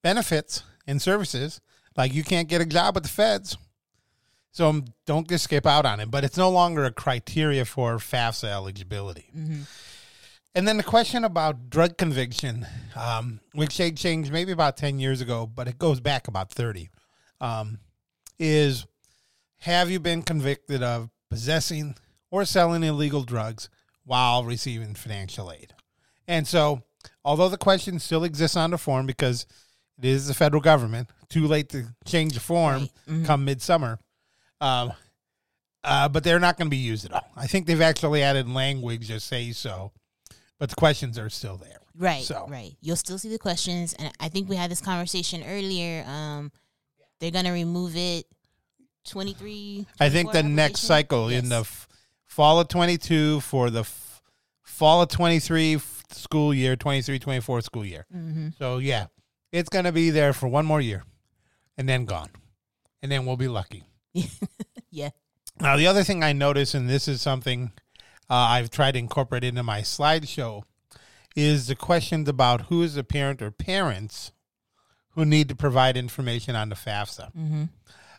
benefits 0.03 0.63
and 0.85 1.01
services. 1.01 1.61
Like 1.95 2.13
you 2.13 2.23
can't 2.23 2.49
get 2.49 2.61
a 2.61 2.65
job 2.65 2.95
with 2.95 3.03
the 3.03 3.09
feds. 3.09 3.57
So 4.51 4.81
don't 5.05 5.27
just 5.27 5.45
skip 5.45 5.65
out 5.65 5.85
on 5.85 6.01
it. 6.01 6.11
But 6.11 6.25
it's 6.25 6.37
no 6.37 6.49
longer 6.49 6.83
a 6.83 6.91
criteria 6.91 7.63
for 7.63 7.97
FAFSA 7.97 8.49
eligibility. 8.49 9.31
Mhm. 9.35 9.67
And 10.59 10.67
then 10.67 10.75
the 10.75 10.83
question 10.83 11.23
about 11.23 11.69
drug 11.69 11.97
conviction, 11.97 12.67
um, 12.93 13.39
which 13.53 13.77
changed 13.77 14.29
maybe 14.29 14.51
about 14.51 14.75
10 14.75 14.99
years 14.99 15.21
ago, 15.21 15.47
but 15.47 15.69
it 15.69 15.79
goes 15.79 16.01
back 16.01 16.27
about 16.27 16.51
30, 16.51 16.89
um, 17.39 17.79
is 18.37 18.85
have 19.59 19.89
you 19.89 20.01
been 20.01 20.21
convicted 20.21 20.83
of 20.83 21.11
possessing 21.29 21.95
or 22.29 22.43
selling 22.43 22.83
illegal 22.83 23.23
drugs 23.23 23.69
while 24.03 24.43
receiving 24.43 24.95
financial 24.95 25.49
aid? 25.49 25.73
And 26.27 26.45
so, 26.45 26.83
although 27.23 27.47
the 27.47 27.55
question 27.57 27.97
still 27.97 28.25
exists 28.25 28.57
on 28.57 28.71
the 28.71 28.77
form 28.77 29.05
because 29.05 29.45
it 29.97 30.03
is 30.03 30.27
the 30.27 30.33
federal 30.33 30.61
government, 30.61 31.09
too 31.29 31.47
late 31.47 31.69
to 31.69 31.85
change 32.03 32.33
the 32.33 32.41
form 32.41 32.81
Right. 32.81 32.91
Mhm. 33.07 33.25
come 33.25 33.45
midsummer, 33.45 33.97
um, 34.59 34.91
uh, 35.85 36.09
but 36.09 36.25
they're 36.25 36.37
not 36.37 36.57
going 36.57 36.65
to 36.67 36.69
be 36.69 36.75
used 36.75 37.05
at 37.05 37.13
all. 37.13 37.31
I 37.37 37.47
think 37.47 37.65
they've 37.65 37.79
actually 37.79 38.23
added 38.23 38.49
language 38.49 39.07
to 39.07 39.21
say 39.21 39.53
so, 39.53 39.93
but 40.59 40.69
the 40.69 40.75
questions 40.75 41.17
are 41.17 41.29
still 41.29 41.57
there. 41.57 41.79
Right, 41.97 42.23
So- 42.23 42.47
right. 42.47 42.75
You'll 42.81 42.95
still 42.95 43.17
see 43.17 43.29
the 43.29 43.39
questions, 43.39 43.93
and 43.93 44.11
I 44.19 44.29
think 44.29 44.47
we 44.49 44.55
had 44.55 44.69
this 44.71 44.81
conversation 44.81 45.43
earlier. 45.43 46.03
Um, 46.05 46.51
they're 47.19 47.31
gonna 47.31 47.51
remove 47.53 47.95
it. 47.97 48.25
Twenty 49.05 49.33
three. 49.33 49.85
I 49.99 50.09
think 50.09 50.31
the 50.31 50.43
next 50.43 50.81
cycle 50.81 51.29
in 51.29 51.49
the 51.49 51.61
f- 51.61 51.87
fall 52.25 52.59
of 52.59 52.67
22 52.67 53.39
for 53.41 53.69
the 53.69 53.79
f- 53.81 54.21
fall 54.61 55.01
of 55.01 55.09
23 55.09 55.75
f- 55.75 56.03
school 56.11 56.53
year, 56.53 56.75
23 56.75 57.17
24 57.17 57.61
school 57.61 57.83
year. 57.85 58.05
hmm 58.11 58.49
So, 58.59 58.77
yeah, 58.77 59.07
it's 59.51 59.69
going 59.69 59.85
to 59.85 59.91
be 59.91 60.09
there 60.11 60.31
for 60.33 60.47
one 60.47 60.65
more 60.65 60.79
year 60.81 61.03
and 61.77 61.89
then 61.89 62.05
gone. 62.05 62.29
And 63.01 63.11
then 63.11 63.25
we'll 63.25 63.37
be 63.37 63.47
lucky. 63.47 63.83
yeah. 64.91 65.09
Now, 65.59 65.75
the 65.75 65.87
other 65.87 66.03
thing 66.03 66.23
I 66.23 66.33
noticed, 66.33 66.73
and 66.75 66.87
this 66.89 67.07
is 67.07 67.21
something 67.21 67.71
uh, 68.29 68.33
I've 68.33 68.69
tried 68.69 68.91
to 68.93 68.99
incorporate 68.99 69.43
into 69.43 69.63
my 69.63 69.81
slideshow, 69.81 70.63
is 71.35 71.67
the 71.67 71.75
questions 71.75 72.27
about 72.27 72.63
who 72.63 72.81
is 72.83 72.95
the 72.95 73.03
parent 73.03 73.41
or 73.41 73.51
parents 73.51 74.31
who 75.11 75.25
need 75.25 75.49
to 75.49 75.55
provide 75.55 75.97
information 75.97 76.55
on 76.55 76.69
the 76.69 76.75
FAFSA. 76.75 77.31
hmm 77.33 77.63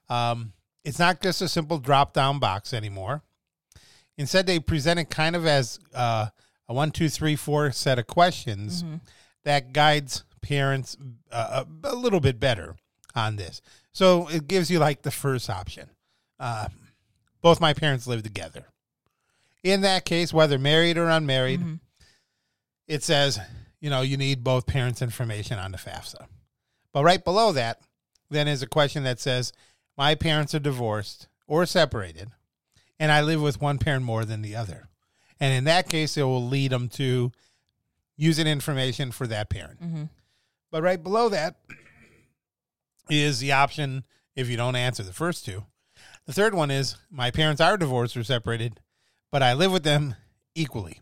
Um, 0.09 0.52
it's 0.85 0.99
not 0.99 1.21
just 1.21 1.43
a 1.43 1.49
simple 1.49 1.79
drop 1.79 2.12
down 2.14 2.38
box 2.38 2.73
anymore. 2.73 3.23
Instead, 4.17 4.47
they 4.47 4.59
present 4.59 4.99
it 4.99 5.11
kind 5.11 5.37
of 5.37 5.47
as 5.47 5.79
uh, 5.95 6.26
a 6.69 6.75
one, 6.75 6.90
two, 6.90 7.09
three, 7.09 7.37
four 7.37 7.71
set 7.73 7.99
of 7.99 8.07
questions 8.07 8.83
hmm 8.83 8.97
that 9.43 9.73
guides 9.73 10.25
parents 10.43 10.99
uh, 11.33 11.64
a, 11.85 11.88
a 11.88 11.95
little 11.95 12.21
bit 12.21 12.38
better 12.38 12.76
on 13.14 13.37
this. 13.37 13.62
So 13.93 14.29
it 14.29 14.47
gives 14.47 14.71
you 14.71 14.79
like 14.79 15.00
the 15.00 15.11
first 15.11 15.49
option. 15.49 15.88
Uh, 16.38 16.69
both 17.40 17.59
my 17.59 17.73
parents 17.73 18.07
live 18.07 18.23
together. 18.23 18.67
In 19.62 19.83
that 19.83 20.05
case, 20.05 20.33
whether 20.33 20.59
married 20.59 20.97
or 20.99 21.09
unmarried, 21.09 21.61
hmm 21.61 21.75
it 22.88 23.05
says, 23.05 23.38
you 23.81 23.88
know, 23.88 24.00
you 24.02 24.17
need 24.17 24.43
both 24.43 24.67
parents' 24.67 25.00
information 25.00 25.61
on 25.61 25.71
the 25.71 25.79
FAFSA. 25.79 26.26
But 26.93 27.05
right 27.05 27.23
below 27.23 27.52
that, 27.52 27.81
then 28.31 28.49
is 28.49 28.62
a 28.62 28.67
question 28.67 29.05
that 29.05 29.21
says, 29.21 29.52
my 29.97 30.17
parents 30.17 30.57
are 30.57 30.59
divorced 30.59 31.29
or 31.47 31.67
separated, 31.67 32.31
and 32.99 33.12
I 33.12 33.21
live 33.23 33.40
with 33.40 33.61
one 33.61 33.79
parent 33.79 34.05
more 34.05 34.25
than 34.25 34.43
the 34.43 34.57
other. 34.57 34.88
And 35.38 35.55
in 35.55 35.62
that 35.64 35.88
case, 35.88 36.17
it 36.17 36.25
will 36.25 36.45
lead 36.45 36.73
them 36.73 36.88
to 36.90 37.31
using 38.17 38.49
information 38.49 39.12
for 39.12 39.29
that 39.29 39.50
parent. 39.50 39.79
hmm 39.81 40.02
But 40.73 40.83
right 40.83 41.00
below 41.00 41.29
that 41.29 41.61
is 43.09 43.38
the 43.38 43.52
option 43.52 44.02
if 44.35 44.49
you 44.49 44.57
don't 44.57 44.75
answer 44.75 45.05
the 45.05 45.12
first 45.12 45.45
two. 45.45 45.64
The 46.26 46.33
third 46.33 46.55
one 46.55 46.73
is 46.73 46.97
my 47.09 47.31
parents 47.31 47.61
are 47.61 47.76
divorced 47.76 48.17
or 48.17 48.25
separated, 48.25 48.81
but 49.30 49.42
I 49.42 49.54
live 49.54 49.72
with 49.72 49.82
them 49.82 50.14
equally. 50.54 51.00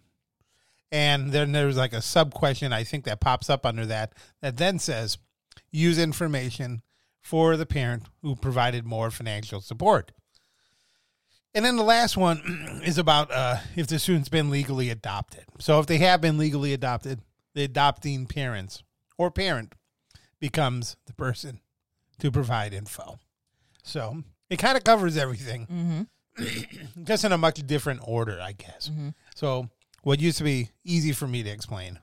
And 0.91 1.33
then 1.33 1.53
there's 1.53 1.77
like 1.77 1.93
a 1.93 2.03
sub 2.03 2.33
question 2.33 2.73
I 2.73 2.85
think 2.85 3.05
that 3.05 3.21
pops 3.21 3.51
up 3.51 3.67
under 3.67 3.85
that 3.87 4.15
that 4.41 4.57
then 4.57 4.79
says 4.79 5.19
use 5.71 5.99
information 5.99 6.83
for 7.21 7.57
the 7.57 7.67
parent 7.67 8.05
who 8.23 8.35
provided 8.35 8.87
more 8.87 9.11
financial 9.11 9.61
support. 9.61 10.13
And 11.55 11.65
then 11.65 11.77
the 11.77 11.83
last 11.83 12.17
one 12.17 12.81
is 12.85 12.99
about 12.99 13.31
uh, 13.31 13.57
if 13.77 13.87
the 13.87 13.99
student's 13.99 14.29
been 14.29 14.51
legally 14.51 14.91
adopted. 14.91 15.45
So 15.59 15.79
if 15.81 15.87
they 15.87 15.99
have 15.99 16.21
been 16.21 16.39
legally 16.39 16.73
adopted, 16.73 17.21
the 17.55 17.65
adopting 17.65 18.27
parents 18.27 18.83
or 19.19 19.31
parent 19.31 19.75
becomes 20.41 20.97
the 21.07 21.13
person 21.13 21.61
to 22.21 22.31
provide 22.31 22.73
info. 22.73 23.19
So 23.83 24.23
it 24.49 24.59
kind 24.59 24.77
of 24.77 24.85
covers 24.85 25.17
everything, 25.17 25.65
hmm 25.65 26.03
just 27.05 27.25
in 27.25 27.33
a 27.33 27.39
much 27.39 27.67
different 27.67 28.01
order, 28.05 28.39
I 28.41 28.53
guess. 28.53 28.91
Mhm. 28.93 29.15
So 29.35 29.69
what 30.03 30.21
used 30.21 30.39
to 30.39 30.45
be 30.45 30.71
easy 30.85 31.13
for 31.13 31.27
me 31.27 31.43
to 31.43 31.51
explain, 31.51 31.99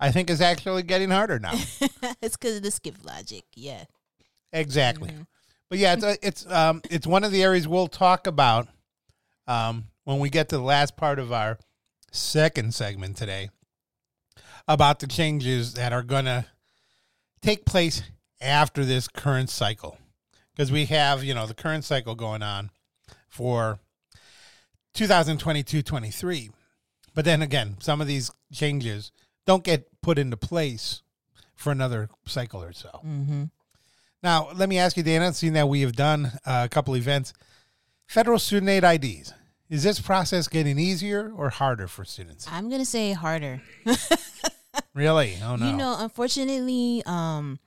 I 0.00 0.10
think 0.12 0.30
is 0.30 0.40
actually 0.40 0.82
getting 0.82 1.10
harder 1.10 1.38
now. 1.38 1.52
it's 2.22 2.36
because 2.36 2.56
of 2.56 2.62
the 2.62 2.70
skip 2.70 2.96
logic. 3.04 3.44
Yeah. 3.54 3.84
exactly. 4.52 5.10
Mhm. 5.10 5.26
But 5.68 5.78
yeah, 5.78 5.94
it's 5.94 6.04
a, 6.04 6.26
it's 6.26 6.46
um 6.50 6.80
it's 6.90 7.06
one 7.06 7.24
of 7.24 7.32
the 7.32 7.42
areas 7.42 7.66
we'll 7.66 7.88
talk 7.88 8.26
about 8.26 8.68
um 9.46 9.86
when 10.04 10.18
we 10.20 10.30
get 10.30 10.48
to 10.50 10.56
the 10.56 10.62
last 10.62 10.96
part 10.96 11.18
of 11.18 11.32
our 11.32 11.58
second 12.12 12.72
segment 12.74 13.16
today 13.16 13.50
about 14.68 15.00
the 15.00 15.06
changes 15.06 15.74
that 15.74 15.92
are 15.92 16.02
going 16.02 16.24
to 16.24 16.44
take 17.42 17.64
place 17.66 18.02
after 18.40 18.84
this 18.84 19.08
current 19.08 19.50
cycle 19.50 19.98
because 20.54 20.70
we 20.72 20.86
have 20.86 21.22
you 21.24 21.34
know 21.34 21.46
the 21.46 21.54
current 21.54 21.84
cycle 21.84 22.14
going 22.14 22.42
on 22.42 22.70
for 23.36 23.78
2022-23 24.94 26.50
but 27.14 27.24
then 27.24 27.42
again 27.42 27.76
some 27.80 28.00
of 28.00 28.06
these 28.06 28.30
changes 28.52 29.12
don't 29.44 29.64
get 29.64 29.88
put 30.00 30.18
into 30.18 30.36
place 30.36 31.02
for 31.54 31.70
another 31.70 32.08
cycle 32.26 32.62
or 32.62 32.72
so 32.72 32.88
hmm 33.02 33.44
now, 34.22 34.48
let 34.56 34.68
me 34.68 34.78
ask 34.78 34.96
you, 34.96 35.04
Dana, 35.04 35.32
seeing 35.32 35.52
that 35.52 35.68
we 35.68 35.82
have 35.82 35.92
done 35.94 36.32
uh, 36.44 36.62
a 36.64 36.68
couple 36.68 36.96
events, 36.96 37.32
federal 38.08 38.40
student 38.40 38.70
aid 38.70 38.82
IDs, 38.82 39.32
is 39.68 39.84
this 39.84 40.00
process 40.00 40.48
getting 40.48 40.80
easier 40.80 41.32
or 41.32 41.50
harder 41.50 41.86
for 41.86 42.04
students? 42.04 42.48
I'm 42.50 42.68
gonna 42.68 42.84
say 42.84 43.12
harder. 43.12 43.62
Really? 44.94 45.36
Oh, 45.42 45.56
no. 45.56 45.66
You 45.66 45.76
know, 45.76 45.96
unfortunately, 45.98 47.02
um, 47.04 47.58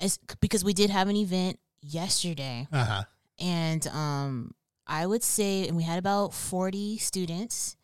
it's 0.00 0.18
because 0.40 0.64
we 0.64 0.72
did 0.72 0.88
have 0.88 1.08
an 1.08 1.16
event 1.16 1.58
yesterday, 1.82 2.66
uh 2.72 2.84
huh. 2.84 3.02
And 3.38 3.86
um, 3.88 4.54
I 4.86 5.06
would 5.06 5.22
say, 5.22 5.66
and 5.68 5.76
we 5.76 5.82
had 5.82 5.98
about 5.98 6.34
forty 6.34 6.98
students, 6.98 7.76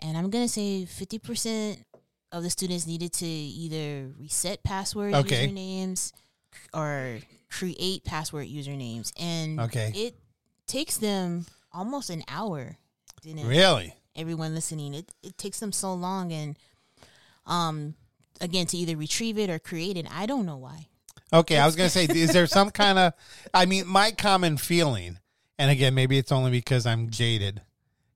and 0.00 0.16
I'm 0.16 0.30
gonna 0.30 0.48
say 0.48 0.84
fifty 0.84 1.18
percent 1.18 1.84
of 2.32 2.42
the 2.42 2.50
students 2.50 2.86
needed 2.86 3.12
to 3.14 3.26
either 3.26 4.10
reset 4.18 4.62
password 4.64 5.14
Okay. 5.14 5.46
usernames 5.48 6.12
or 6.72 7.20
create 7.50 8.04
password 8.04 8.48
usernames, 8.48 9.12
and 9.18 9.60
Okay. 9.60 9.92
it 9.94 10.16
takes 10.66 10.96
them 10.98 11.46
almost 11.72 12.10
an 12.10 12.22
hour. 12.28 12.76
Didn't 13.22 13.40
it? 13.40 13.46
Really? 13.46 13.94
everyone 14.16 14.54
listening. 14.54 14.94
It 14.94 15.10
it 15.24 15.36
takes 15.38 15.58
them 15.58 15.72
so 15.72 15.92
long 15.92 16.32
and 16.32 16.56
um 17.46 17.94
again 18.40 18.64
to 18.66 18.76
either 18.76 18.96
retrieve 18.96 19.38
it 19.38 19.50
or 19.50 19.58
create 19.58 19.96
it. 19.96 20.06
I 20.10 20.26
don't 20.26 20.46
know 20.46 20.56
why. 20.56 20.86
Okay, 21.34 21.58
I 21.58 21.66
was 21.66 21.74
to 21.74 21.90
say, 21.90 22.04
is 22.04 22.32
there 22.32 22.46
some 22.46 22.70
kind 22.70 22.96
of, 22.96 23.12
I 23.52 23.66
mean, 23.66 23.88
my 23.88 24.12
common 24.12 24.56
feeling, 24.56 25.18
and 25.58 25.68
again, 25.68 25.92
maybe 25.92 26.16
it's 26.16 26.30
only 26.30 26.52
because 26.52 26.86
I'm 26.86 27.10
jaded, 27.10 27.60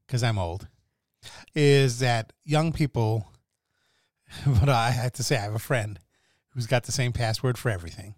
because 0.06 0.22
I'm 0.22 0.38
old, 0.38 0.68
is 1.52 1.98
that 1.98 2.32
young 2.44 2.72
people, 2.72 3.26
but 4.46 4.68
I 4.68 4.90
have 4.90 5.14
to 5.14 5.24
say, 5.24 5.36
I 5.36 5.40
have 5.40 5.56
a 5.56 5.58
friend 5.58 5.98
who's 6.50 6.68
got 6.68 6.84
the 6.84 6.92
same 6.92 7.12
password 7.12 7.58
for 7.58 7.70
everything. 7.70 8.14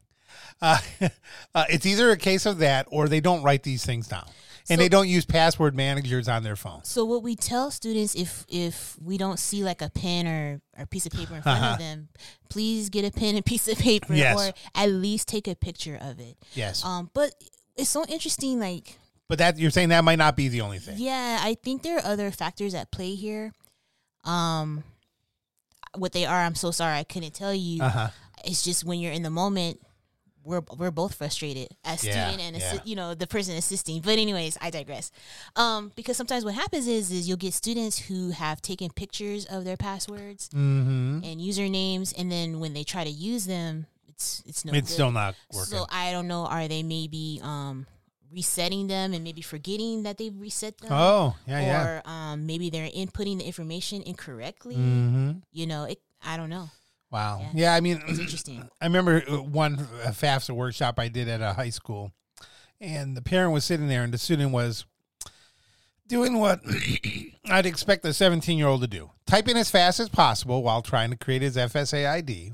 Uh, 0.61 0.77
uh, 1.55 1.65
it's 1.71 1.87
either 1.87 2.11
a 2.11 2.19
case 2.19 2.45
of 2.45 2.59
that 2.59 2.87
or 2.91 3.09
they 3.09 3.21
don't 3.21 3.43
write 3.43 3.63
these 3.63 3.87
things 3.87 4.07
down. 4.07 4.29
And 4.69 4.77
So- 4.79 4.83
they 4.83 4.89
don't 4.89 5.09
use 5.09 5.25
password 5.25 5.75
managers 5.75 6.29
on 6.29 6.43
their 6.43 6.57
phones. 6.57 6.89
So 6.89 7.05
what 7.05 7.23
we 7.23 7.35
tell 7.37 7.71
students 7.71 8.15
if 8.15 8.45
if 8.49 8.97
we 9.01 9.17
don't 9.19 9.39
see 9.39 9.63
like 9.65 9.83
a 9.83 9.91
pen 9.91 10.27
or 10.27 10.61
or 10.79 10.87
piece 10.87 11.07
of 11.07 11.13
paper 11.13 11.35
in 11.37 11.43
front 11.43 11.61
Uh-huh. 11.63 11.73
of 11.75 11.79
them, 11.79 12.09
please 12.49 12.89
get 12.91 13.05
a 13.05 13.11
pen 13.11 13.37
and 13.37 13.45
piece 13.53 13.67
of 13.69 13.79
paper 13.79 14.15
Yes. 14.15 14.39
or 14.39 14.53
at 14.75 14.91
least 14.91 15.29
take 15.29 15.49
a 15.49 15.55
picture 15.55 15.97
of 16.01 16.21
it. 16.21 16.37
Yes. 16.55 16.85
Um 16.85 17.11
but 17.15 17.35
it's 17.77 17.91
so 17.91 18.05
interesting 18.07 18.61
like 18.61 18.99
but 19.29 19.39
that 19.39 19.59
you're 19.59 19.71
saying 19.71 19.91
that 19.91 20.03
might 20.05 20.19
not 20.19 20.37
be 20.37 20.49
the 20.49 20.61
only 20.61 20.81
thing. 20.81 20.97
Yeah, 20.99 21.39
I 21.41 21.55
think 21.55 21.83
there 21.83 21.99
are 21.99 22.05
other 22.05 22.31
factors 22.33 22.75
at 22.75 22.91
play 22.91 23.15
here. 23.15 23.53
Um, 24.25 24.83
what 25.95 26.13
they 26.13 26.27
are, 26.27 26.41
I'm 26.43 26.57
so 26.57 26.73
sorry, 26.73 26.99
I 26.99 27.05
couldn't 27.05 27.33
tell 27.35 27.55
you. 27.55 27.81
Uh 27.83 27.89
huh. 27.89 28.09
It's 28.45 28.63
just 28.63 28.83
when 28.85 28.99
you're 28.99 29.13
in 29.13 29.23
the 29.23 29.31
moment, 29.31 29.81
we're 30.45 30.63
we're 30.79 30.91
both 30.91 31.15
frustrated 31.15 31.69
as 31.85 32.03
Yeah, 32.05 32.13
student 32.29 32.41
and 32.43 32.57
assi- 32.57 32.75
yeah. 32.77 32.81
you 32.85 32.97
know 32.97 33.15
the 33.15 33.27
person 33.27 33.55
assisting. 33.57 34.01
But 34.01 34.19
anyways, 34.19 34.57
I 34.61 34.71
digress. 34.71 35.11
Um, 35.57 35.93
because 35.97 36.17
sometimes 36.17 36.45
what 36.45 36.55
happens 36.55 36.87
is 36.87 37.11
is 37.11 37.29
you'll 37.29 37.37
get 37.37 37.53
students 37.55 37.99
who 37.99 38.31
have 38.31 38.61
taken 38.63 38.91
pictures 38.91 39.45
of 39.47 39.65
their 39.65 39.77
passwords 39.77 40.49
Mm-hmm. 40.51 41.21
and 41.25 41.41
usernames, 41.41 42.15
and 42.17 42.31
then 42.33 42.61
when 42.61 42.73
they 42.75 42.85
try 42.85 43.05
to 43.05 43.11
use 43.11 43.47
them, 43.47 43.87
it's 44.09 44.43
it's 44.47 44.65
no 44.65 44.73
It's 44.73 44.89
good. 44.89 44.95
still 44.95 45.13
not 45.13 45.35
working. 45.53 45.77
So 45.79 45.87
I 45.91 46.13
don't 46.13 46.29
know. 46.29 46.47
Are 46.47 46.69
they 46.69 46.83
maybe 46.83 47.41
um 47.43 47.87
resetting 48.33 48.87
them 48.87 49.13
and 49.13 49.25
maybe 49.25 49.43
forgetting 49.43 50.05
that 50.05 50.17
they've 50.17 50.39
reset 50.39 50.79
them. 50.79 50.91
Oh, 50.93 51.35
yeah, 51.49 51.61
yeah. 51.61 51.83
or 51.85 52.03
um, 52.09 52.47
maybe 52.47 52.71
they're 52.71 52.89
inputting 52.89 53.39
the 53.39 53.45
information 53.45 54.03
incorrectly. 54.03 54.77
Mm-hmm. 54.77 55.31
You 55.53 55.67
know, 55.67 55.83
it. 55.85 55.99
I 56.25 56.37
don't 56.37 56.49
know. 56.51 56.71
Wow. 57.11 57.41
Yeah. 57.41 57.49
Yeah, 57.55 57.75
I 57.75 57.81
mean, 57.81 58.03
It's 58.07 58.19
interesting. 58.19 58.69
I 58.81 58.85
remember 58.87 59.23
uh, 59.29 59.43
one 59.43 59.89
uh, 60.05 60.11
FAFSA 60.11 60.51
workshop 60.51 60.99
I 60.99 61.09
did 61.09 61.29
at 61.29 61.41
a 61.41 61.55
high 61.55 61.71
school, 61.71 62.13
and 62.81 63.17
the 63.17 63.23
parent 63.23 63.53
was 63.53 63.65
sitting 63.65 63.89
there, 63.89 64.03
and 64.03 64.13
the 64.13 64.19
student 64.19 64.53
was 64.53 64.85
doing 66.07 66.39
what 66.39 66.61
I'd 67.51 67.67
expect 67.67 68.05
a 68.05 68.13
17 68.13 68.59
year 68.59 68.67
old 68.67 68.81
to 68.83 68.89
do 68.89 69.11
typing 69.31 69.57
as 69.57 69.71
fast 69.71 70.01
as 70.01 70.09
possible 70.09 70.63
while 70.63 70.83
trying 70.83 71.11
to 71.11 71.17
create 71.17 71.43
his 71.43 71.57
FSA 71.57 72.09
ID, 72.09 72.53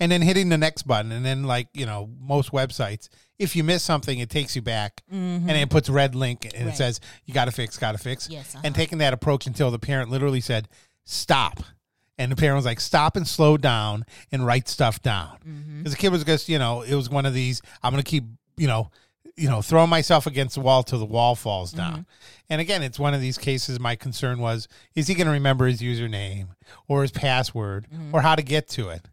and 0.00 0.12
then 0.12 0.22
hitting 0.22 0.48
the 0.48 0.56
next 0.56 0.84
button. 0.84 1.12
And 1.12 1.24
then, 1.24 1.44
like, 1.44 1.68
you 1.74 1.84
know, 1.86 2.08
most 2.20 2.52
websites, 2.52 3.08
if 3.38 3.56
you 3.56 3.64
miss 3.64 3.82
something, 3.82 4.18
it 4.18 4.30
takes 4.30 4.54
you 4.56 4.62
back 4.62 5.02
and 5.10 5.50
it 5.50 5.70
puts 5.70 5.88
red 5.88 6.14
link 6.14 6.44
and 6.44 6.68
it 6.68 6.76
says, 6.76 7.00
you 7.24 7.34
got 7.34 7.46
to 7.46 7.52
fix, 7.52 7.76
got 7.76 7.92
to 7.92 7.98
fix. 7.98 8.28
Yes, 8.30 8.54
And 8.54 8.66
uh-huh. 8.66 8.74
taking 8.74 8.98
that 8.98 9.12
approach 9.12 9.46
until 9.46 9.70
the 9.70 9.78
parent 9.78 10.10
literally 10.10 10.40
said, 10.40 10.68
stop. 11.04 11.60
And 12.18 12.32
the 12.32 12.36
parent 12.36 12.56
was 12.56 12.64
like, 12.64 12.80
stop 12.80 13.16
and 13.16 13.26
slow 13.26 13.56
down 13.56 14.04
and 14.32 14.44
write 14.44 14.68
stuff 14.68 15.00
down. 15.02 15.38
Mm-hmm. 15.46 15.78
Because 15.78 15.92
the 15.92 15.98
kid 15.98 16.10
was 16.10 16.24
just, 16.24 16.48
you 16.48 16.58
know, 16.58 16.82
it 16.82 16.94
was 16.94 17.08
one 17.08 17.26
of 17.26 17.32
these, 17.34 17.62
I'm 17.82 17.92
going 17.92 18.02
to 18.02 18.10
keep, 18.10 18.24
you 18.56 18.66
know, 18.66 18.90
you 19.36 19.48
know, 19.48 19.62
throwing 19.62 19.88
myself 19.88 20.26
against 20.26 20.56
the 20.56 20.60
wall 20.60 20.82
till 20.82 20.98
the 20.98 21.04
wall 21.04 21.36
falls 21.36 21.70
down. 21.70 21.92
Mm-hmm. 21.92 22.02
And 22.50 22.60
again, 22.60 22.82
it's 22.82 22.98
one 22.98 23.14
of 23.14 23.20
these 23.20 23.38
cases. 23.38 23.78
My 23.78 23.94
concern 23.94 24.40
was, 24.40 24.66
is 24.96 25.06
he 25.06 25.14
going 25.14 25.28
to 25.28 25.32
remember 25.32 25.66
his 25.66 25.80
username 25.80 26.48
or 26.88 27.02
his 27.02 27.12
password 27.12 27.86
Mm-hmm. 27.94 28.12
or 28.16 28.20
how 28.20 28.34
to 28.34 28.42
get 28.42 28.68
to 28.70 28.88
it? 28.88 29.08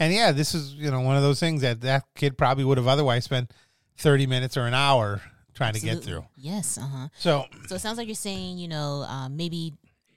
And 0.00 0.12
yeah, 0.12 0.32
this 0.32 0.52
is, 0.52 0.74
you 0.74 0.90
know, 0.90 1.00
one 1.00 1.16
of 1.16 1.22
those 1.22 1.38
things 1.38 1.62
that 1.62 1.80
that 1.82 2.02
kid 2.16 2.36
probably 2.36 2.64
would 2.64 2.76
have 2.76 2.88
otherwise 2.88 3.22
spent 3.24 3.52
30 3.98 4.26
minutes 4.26 4.56
or 4.56 4.66
an 4.66 4.74
hour 4.74 5.22
trying 5.54 5.74
to 5.74 5.80
get 5.80 6.02
through. 6.02 6.24
Yes. 6.36 6.76
Uh 6.76 6.80
huh. 6.82 7.08
So, 7.16 7.46
So 7.68 7.76
it 7.76 7.78
sounds 7.80 7.98
like 7.98 8.08
you're 8.08 8.14
saying, 8.16 8.58
you 8.58 8.66
know, 8.66 9.02
um, 9.08 9.36
maybe, 9.36 9.74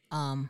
um, 0.09 0.49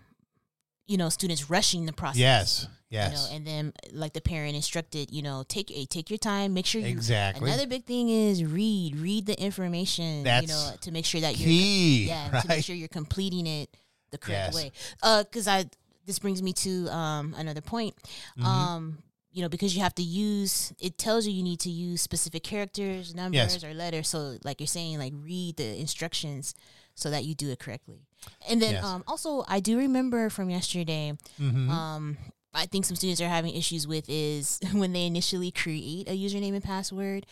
you 0.92 0.98
know, 0.98 1.10
students 1.10 1.50
rushing 1.50 1.86
the 1.86 1.94
process. 1.94 2.20
yes, 2.20 2.68
You 2.90 2.98
yes. 3.00 3.14
know, 3.14 3.36
and 3.36 3.48
then 3.48 3.74
like 3.94 4.14
the 4.14 4.20
parent 4.22 4.56
instructed, 4.56 5.06
you 5.12 5.22
know, 5.22 5.44
take 5.48 5.72
a 5.72 5.86
take 5.86 6.10
your 6.10 6.18
time, 6.32 6.54
make 6.54 6.66
sure 6.66 6.82
you 6.82 6.88
Exactly. 6.88 7.50
Another 7.50 7.66
big 7.76 7.86
thing 7.86 8.10
is 8.10 8.44
read, 8.44 8.96
read 8.98 9.26
the 9.26 9.38
information, 9.42 10.18
you 10.20 10.24
That's 10.32 10.48
know, 10.48 10.72
to 10.82 10.92
make 10.92 11.06
sure 11.06 11.22
that 11.22 11.38
you're 11.40 11.48
Key, 11.48 12.08
yeah, 12.10 12.42
to 12.42 12.48
make 12.48 12.64
sure 12.66 12.76
you're 12.76 12.90
completing 13.02 13.48
it 13.48 13.70
the 14.12 14.18
correct 14.18 14.54
Yes. 14.54 14.56
way. 14.56 14.72
Uh, 15.02 15.24
because 15.24 15.48
I 15.48 15.66
this 16.06 16.20
brings 16.20 16.42
me 16.44 16.52
to 16.66 16.90
um 16.90 17.34
another 17.38 17.62
point. 17.62 17.96
Mm-hmm. 18.38 18.46
Um, 18.46 18.98
you 19.34 19.42
know, 19.42 19.50
because 19.50 19.76
you 19.76 19.82
have 19.82 19.96
to 19.96 20.04
use 20.04 20.74
it 20.80 20.98
tells 20.98 21.26
you 21.26 21.34
you 21.34 21.44
need 21.44 21.60
to 21.62 21.70
use 21.70 22.02
specific 22.02 22.44
characters, 22.44 23.16
numbers, 23.16 23.54
Yes. 23.56 23.64
or 23.64 23.74
letters. 23.74 24.08
So, 24.10 24.38
like 24.44 24.60
you're 24.60 24.68
saying, 24.68 24.98
like 25.00 25.14
read 25.16 25.58
the 25.58 25.80
instructions 25.80 26.54
so 26.96 27.10
that 27.10 27.24
you 27.24 27.34
do 27.36 27.50
it 27.50 27.60
correctly. 27.60 28.02
And 28.50 28.62
then 28.62 28.74
Yes. 28.74 28.84
um, 28.84 29.04
also, 29.08 29.44
I 29.48 29.60
do 29.62 29.78
remember 29.78 30.30
from 30.30 30.50
yesterday. 30.50 31.14
Mhm. 31.40 31.70
Um, 31.70 32.18
I 32.54 32.66
think 32.66 32.84
some 32.86 32.98
students 32.98 33.22
are 33.22 33.30
having 33.30 33.56
issues 33.56 33.88
with 33.88 34.06
is 34.10 34.60
when 34.74 34.92
they 34.92 35.06
initially 35.06 35.52
create 35.52 36.10
a 36.10 36.12
username 36.18 36.54
and 36.54 36.64
password. 36.64 37.26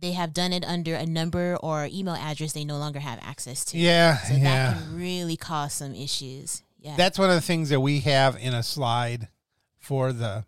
They 0.00 0.12
have 0.12 0.32
done 0.34 0.52
it 0.52 0.64
under 0.64 0.94
a 0.94 1.06
number 1.06 1.56
or 1.62 1.86
email 1.92 2.14
address 2.14 2.52
they 2.52 2.64
no 2.64 2.78
longer 2.78 3.00
have 3.00 3.18
access 3.22 3.64
to. 3.66 3.78
yeah, 3.78 4.18
So 4.18 4.34
yeah. 4.34 4.42
that 4.72 4.78
can 4.82 4.96
really 4.96 5.36
cause 5.36 5.74
some 5.74 5.94
issues. 5.94 6.62
Yeah. 6.80 6.96
That's 6.96 7.18
one 7.18 7.28
of 7.30 7.34
the 7.36 7.40
things 7.42 7.68
that 7.70 7.80
we 7.80 8.00
have 8.00 8.36
in 8.36 8.52
a 8.54 8.62
slide 8.62 9.28
for 9.78 10.12
the 10.12 10.44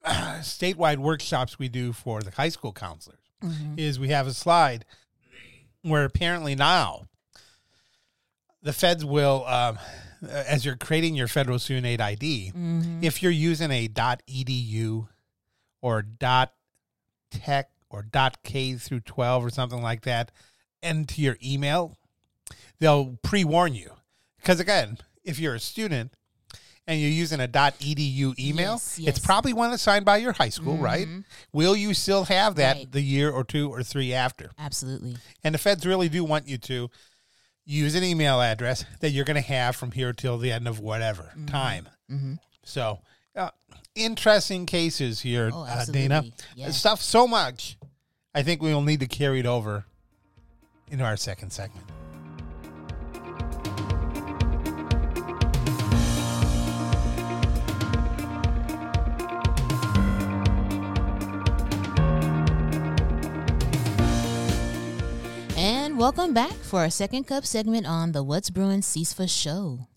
statewide 0.04 0.98
workshops 0.98 1.58
we 1.58 1.68
do 1.68 1.92
for 1.92 2.22
the 2.22 2.30
high 2.30 2.48
school 2.48 2.72
counselors. 2.72 3.18
Mhm. 3.42 3.78
Is 3.78 3.98
we 3.98 4.08
have 4.08 4.26
a 4.26 4.34
slide 4.34 4.84
where 5.82 6.04
apparently 6.04 6.54
now 6.54 7.08
the 8.62 8.72
feds 8.72 9.04
will, 9.04 9.44
um, 9.46 9.78
as 10.28 10.64
you're 10.64 10.76
creating 10.76 11.14
your 11.14 11.28
federal 11.28 11.58
student 11.58 11.86
aid 11.86 12.00
ID, 12.00 12.52
Mhm. 12.54 13.02
if 13.04 13.22
you're 13.22 13.30
using 13.32 13.70
a 13.70 13.88
.edu 13.88 15.08
or 15.80 16.02
.tech 17.30 17.70
or 17.90 18.02
.k 18.42 18.74
through 18.76 19.00
12 19.00 19.44
or 19.44 19.50
something 19.50 19.80
like 19.82 20.02
that 20.02 20.32
into 20.82 21.22
your 21.22 21.38
email, 21.42 21.96
they'll 22.80 23.16
pre-warn 23.22 23.74
you. 23.74 23.94
Because 24.38 24.58
again, 24.60 24.98
if 25.22 25.38
you're 25.38 25.54
a 25.54 25.60
student 25.60 26.12
and 26.88 26.98
you're 27.00 27.10
using 27.10 27.38
a 27.40 27.46
.edu 27.46 28.36
email, 28.38 28.72
Yes, 28.72 28.98
yes. 28.98 29.16
it's 29.16 29.24
probably 29.24 29.52
one 29.52 29.70
that's 29.70 29.82
signed 29.82 30.04
by 30.04 30.16
your 30.16 30.32
high 30.32 30.48
school, 30.48 30.76
right? 30.78 31.06
Will 31.52 31.76
you 31.76 31.94
still 31.94 32.24
have 32.24 32.56
that 32.56 32.76
Right. 32.76 32.90
the 32.92 33.00
year 33.02 33.30
or 33.30 33.44
two 33.44 33.70
or 33.70 33.82
three 33.84 34.12
after? 34.12 34.50
Absolutely. 34.58 35.16
And 35.44 35.54
the 35.54 35.58
feds 35.58 35.86
really 35.86 36.08
do 36.08 36.24
want 36.24 36.48
you 36.48 36.58
to 36.58 36.90
use 37.64 37.94
an 37.94 38.02
email 38.02 38.40
address 38.40 38.84
that 39.00 39.10
you're 39.10 39.26
going 39.26 39.34
to 39.40 39.40
have 39.48 39.76
from 39.76 39.92
here 39.92 40.12
till 40.12 40.38
the 40.38 40.50
end 40.50 40.66
of 40.66 40.80
whatever 40.80 41.30
Mm-hmm. 41.36 41.46
time. 41.46 41.88
So, 42.64 43.00
uh, 43.36 43.50
interesting 43.94 44.64
cases 44.66 45.20
here, 45.20 45.50
Oh, 45.52 45.62
uh, 45.64 45.84
Dana. 45.84 46.24
Yeah. 46.56 46.70
Stuff 46.70 47.02
so 47.02 47.28
much. 47.28 47.76
I 48.34 48.42
think 48.42 48.62
we 48.62 48.72
will 48.72 48.82
need 48.82 49.00
to 49.00 49.06
carry 49.06 49.40
it 49.40 49.46
over 49.46 49.84
into 50.90 51.04
our 51.04 51.16
second 51.18 51.50
segment. 51.52 51.86
Welcome 65.98 66.32
back 66.32 66.52
for 66.52 66.80
our 66.80 66.90
second 66.90 67.24
cup 67.26 67.44
segment 67.44 67.86
on 67.86 68.12
the 68.12 68.22
What's 68.22 68.50
Brewing 68.50 68.80
CISFA 68.80 69.28
show. 69.28 69.88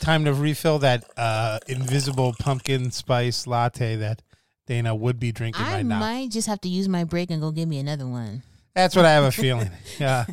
Time 0.00 0.24
to 0.26 0.34
refill 0.34 0.78
that 0.80 1.04
uh, 1.16 1.58
invisible 1.68 2.34
pumpkin 2.38 2.90
spice 2.90 3.46
latte 3.46 3.96
that 3.96 4.22
Dana 4.66 4.94
would 4.94 5.18
be 5.18 5.32
drinking 5.32 5.64
I 5.64 5.74
right 5.76 5.86
now. 5.86 5.96
I 5.96 6.00
might 6.00 6.30
just 6.30 6.48
have 6.48 6.60
to 6.62 6.68
use 6.68 6.88
my 6.88 7.04
break 7.04 7.30
and 7.30 7.40
go 7.40 7.50
get 7.50 7.66
me 7.66 7.78
another 7.78 8.06
one. 8.06 8.42
That's 8.74 8.94
what 8.94 9.06
I 9.06 9.12
have 9.12 9.24
a 9.24 9.32
feeling. 9.32 9.70
Yeah, 9.98 10.26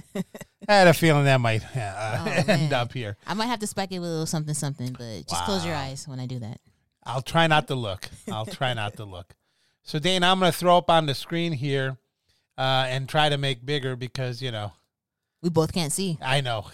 I 0.68 0.74
had 0.74 0.88
a 0.90 0.94
feeling 0.94 1.24
that 1.26 1.40
might 1.40 1.64
uh, 1.76 2.26
Oh, 2.26 2.30
end 2.36 2.48
man. 2.48 2.74
up 2.74 2.92
here. 2.92 3.16
I 3.26 3.34
might 3.36 3.46
have 3.46 3.60
to 3.60 3.68
spike 3.68 3.92
it 3.94 4.00
with 4.00 4.10
a 4.10 4.12
little 4.12 4.26
something, 4.26 4.54
something, 4.54 4.92
but 4.98 5.28
just 5.28 5.46
close 5.46 5.66
your 5.66 5.76
eyes 5.76 6.08
when 6.08 6.20
I 6.20 6.26
do 6.26 6.40
that. 6.40 6.60
I'll 7.06 7.22
try 7.22 7.48
not 7.48 7.68
to 7.68 7.76
look. 7.76 8.10
I'll 8.32 8.46
try 8.46 8.74
not 8.74 8.98
to 8.98 9.06
look. 9.06 9.34
So, 9.84 10.00
Dana, 10.00 10.28
I'm 10.28 10.40
going 10.40 10.52
to 10.52 10.58
throw 10.58 10.78
up 10.78 10.90
on 10.90 11.06
the 11.06 11.14
screen 11.14 11.52
here 11.52 11.98
uh, 12.58 12.86
and 12.88 13.08
try 13.10 13.30
to 13.30 13.38
make 13.38 13.66
bigger 13.66 13.96
because, 13.96 14.42
you 14.42 14.52
know, 14.52 14.72
We 15.42 15.50
both 15.50 15.74
can't 15.74 15.92
see. 15.92 16.18
I 16.22 16.42
know 16.42 16.68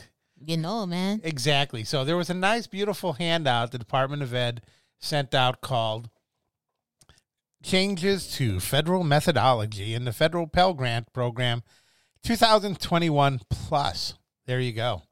getting 0.46 0.66
old, 0.66 0.90
man. 0.90 1.22
exactly. 1.24 1.84
So, 1.84 2.06
there 2.06 2.18
was 2.18 2.30
a 2.30 2.34
nice, 2.34 2.68
beautiful 2.68 3.14
handout 3.14 3.72
the 3.72 3.78
Department 3.78 4.22
of 4.22 4.34
Ed 4.34 4.62
sent 5.00 5.34
out 5.34 5.62
called 5.62 6.10
Changes 7.62 8.32
to 8.36 8.60
Federal 8.60 9.04
Methodology 9.04 9.94
in 9.94 10.06
the 10.06 10.14
Federal 10.14 10.48
Pell 10.48 10.74
Grant 10.74 11.12
Program 11.12 11.62
2021 12.24 13.42
Plus. 13.50 14.14
There 14.46 14.60
you 14.60 14.72
go. 14.72 15.04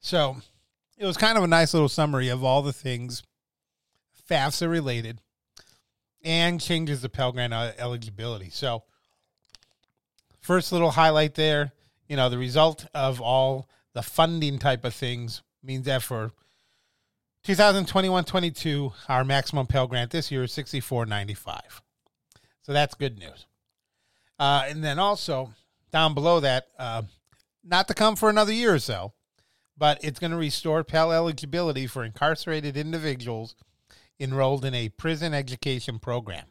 So, 0.00 0.36
it 0.96 1.06
was 1.06 1.16
kind 1.16 1.36
of 1.36 1.44
a 1.44 1.48
nice 1.48 1.74
little 1.74 1.88
summary 1.88 2.28
of 2.28 2.44
all 2.44 2.62
the 2.62 2.72
things 2.72 3.22
FAFSA 4.30 4.70
related 4.70 5.20
and 6.22 6.60
changes 6.60 7.02
the 7.02 7.08
Pell 7.08 7.32
Grant 7.32 7.52
eligibility. 7.52 8.50
So, 8.50 8.84
first 10.48 10.72
little 10.72 10.92
highlight 10.92 11.34
there, 11.34 11.72
you 12.08 12.16
know, 12.16 12.30
the 12.30 12.38
result 12.38 12.86
of 12.94 13.20
all 13.20 13.68
the 13.92 14.00
funding 14.00 14.58
type 14.58 14.82
of 14.82 14.94
things 14.94 15.42
means 15.62 15.84
that 15.84 16.02
for 16.02 16.30
2021-22, 17.46 18.94
our 19.10 19.26
maximum 19.26 19.66
Pell 19.66 19.86
Grant 19.86 20.10
this 20.10 20.30
year 20.30 20.44
is 20.44 20.52
64.95. 20.52 21.60
So 22.62 22.72
that's 22.72 22.94
good 22.94 23.18
news. 23.18 23.44
Uh, 24.38 24.64
and 24.66 24.82
then 24.82 24.98
also 24.98 25.52
down 25.92 26.14
below 26.14 26.40
that, 26.40 26.68
uh, 26.78 27.02
not 27.62 27.86
to 27.88 27.92
come 27.92 28.16
for 28.16 28.30
another 28.30 28.52
year 28.52 28.72
or 28.72 28.78
so, 28.78 29.12
but 29.76 30.02
it's 30.02 30.18
going 30.18 30.30
to 30.30 30.38
restore 30.38 30.82
Pell 30.82 31.12
eligibility 31.12 31.86
for 31.86 32.04
incarcerated 32.04 32.74
individuals 32.74 33.54
enrolled 34.18 34.64
in 34.64 34.72
a 34.72 34.88
prison 34.88 35.34
education 35.34 35.98
program. 35.98 36.46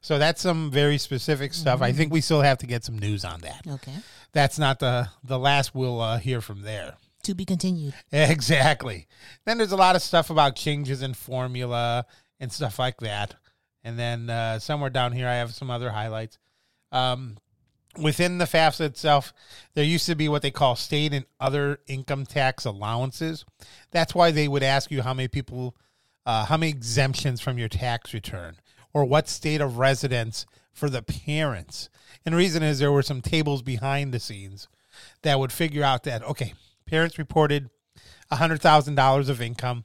So 0.00 0.18
that's 0.18 0.40
some 0.40 0.70
very 0.70 0.98
specific 0.98 1.52
stuff. 1.52 1.82
I 1.82 1.92
think 1.92 2.12
we 2.12 2.20
still 2.20 2.40
have 2.40 2.58
to 2.58 2.66
get 2.66 2.84
some 2.84 2.98
news 2.98 3.24
on 3.24 3.40
that. 3.42 3.66
Okay. 3.66 3.96
That's 4.32 4.58
not 4.58 4.78
the 4.78 5.08
the 5.22 5.38
last 5.38 5.74
we'll 5.74 6.00
uh, 6.00 6.18
hear 6.18 6.40
from 6.40 6.62
there. 6.62 6.94
To 7.24 7.34
be 7.34 7.44
continued. 7.44 7.94
Exactly. 8.10 9.06
Then 9.44 9.58
there's 9.58 9.72
a 9.72 9.76
lot 9.76 9.94
of 9.94 10.02
stuff 10.02 10.30
about 10.30 10.56
changes 10.56 11.02
in 11.02 11.12
formula 11.12 12.06
and 12.38 12.50
stuff 12.50 12.78
like 12.78 12.96
that. 13.00 13.34
And 13.84 13.98
then 13.98 14.30
uh, 14.30 14.58
somewhere 14.58 14.90
down 14.90 15.12
here, 15.12 15.28
I 15.28 15.34
have 15.34 15.54
some 15.54 15.70
other 15.70 15.90
highlights. 15.90 16.38
Um, 16.92 17.36
within 18.00 18.38
the 18.38 18.46
FAFSA 18.46 18.80
itself, 18.82 19.32
there 19.74 19.84
used 19.84 20.06
to 20.06 20.14
be 20.14 20.28
what 20.28 20.42
they 20.42 20.50
call 20.50 20.76
state 20.76 21.12
and 21.12 21.26
other 21.38 21.80
income 21.86 22.24
tax 22.24 22.64
allowances. 22.64 23.44
That's 23.90 24.14
why 24.14 24.30
they 24.30 24.48
would 24.48 24.62
ask 24.62 24.90
you 24.90 25.02
how 25.02 25.14
many 25.14 25.28
people, 25.28 25.76
uh, 26.24 26.46
how 26.46 26.56
many 26.56 26.70
exemptions 26.70 27.40
from 27.40 27.58
your 27.58 27.68
tax 27.68 28.14
return, 28.14 28.56
or 28.92 29.04
what 29.04 29.28
state 29.28 29.60
of 29.60 29.78
residence 29.78 30.46
for 30.72 30.90
the 30.90 31.02
parents. 31.02 31.88
And 32.24 32.32
the 32.32 32.38
reason 32.38 32.62
is 32.62 32.78
there 32.78 32.92
were 32.92 33.02
some 33.02 33.22
tables 33.22 33.62
behind 33.62 34.12
the 34.12 34.20
scenes 34.20 34.68
that 35.22 35.38
would 35.38 35.52
figure 35.52 35.84
out 35.84 36.04
that, 36.04 36.22
okay, 36.22 36.54
parents 36.86 37.18
reported 37.18 37.70
$100,000 38.32 39.28
of 39.28 39.40
income. 39.40 39.84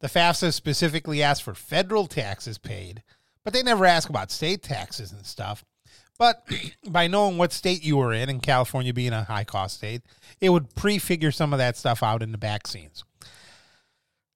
The 0.00 0.08
FAFSA 0.08 0.52
specifically 0.52 1.22
asked 1.22 1.42
for 1.42 1.54
federal 1.54 2.06
taxes 2.06 2.58
paid, 2.58 3.02
but 3.44 3.52
they 3.52 3.62
never 3.62 3.86
ask 3.86 4.08
about 4.08 4.30
state 4.30 4.62
taxes 4.62 5.12
and 5.12 5.24
stuff. 5.24 5.64
But 6.18 6.46
by 6.88 7.06
knowing 7.06 7.38
what 7.38 7.52
state 7.52 7.84
you 7.84 7.96
were 7.96 8.12
in, 8.12 8.28
and 8.28 8.42
California 8.42 8.92
being 8.92 9.12
a 9.12 9.24
high 9.24 9.44
cost 9.44 9.76
state, 9.76 10.02
it 10.40 10.50
would 10.50 10.74
prefigure 10.74 11.30
some 11.30 11.52
of 11.52 11.58
that 11.58 11.76
stuff 11.76 12.02
out 12.02 12.22
in 12.22 12.32
the 12.32 12.38
back 12.38 12.66
scenes. 12.66 13.04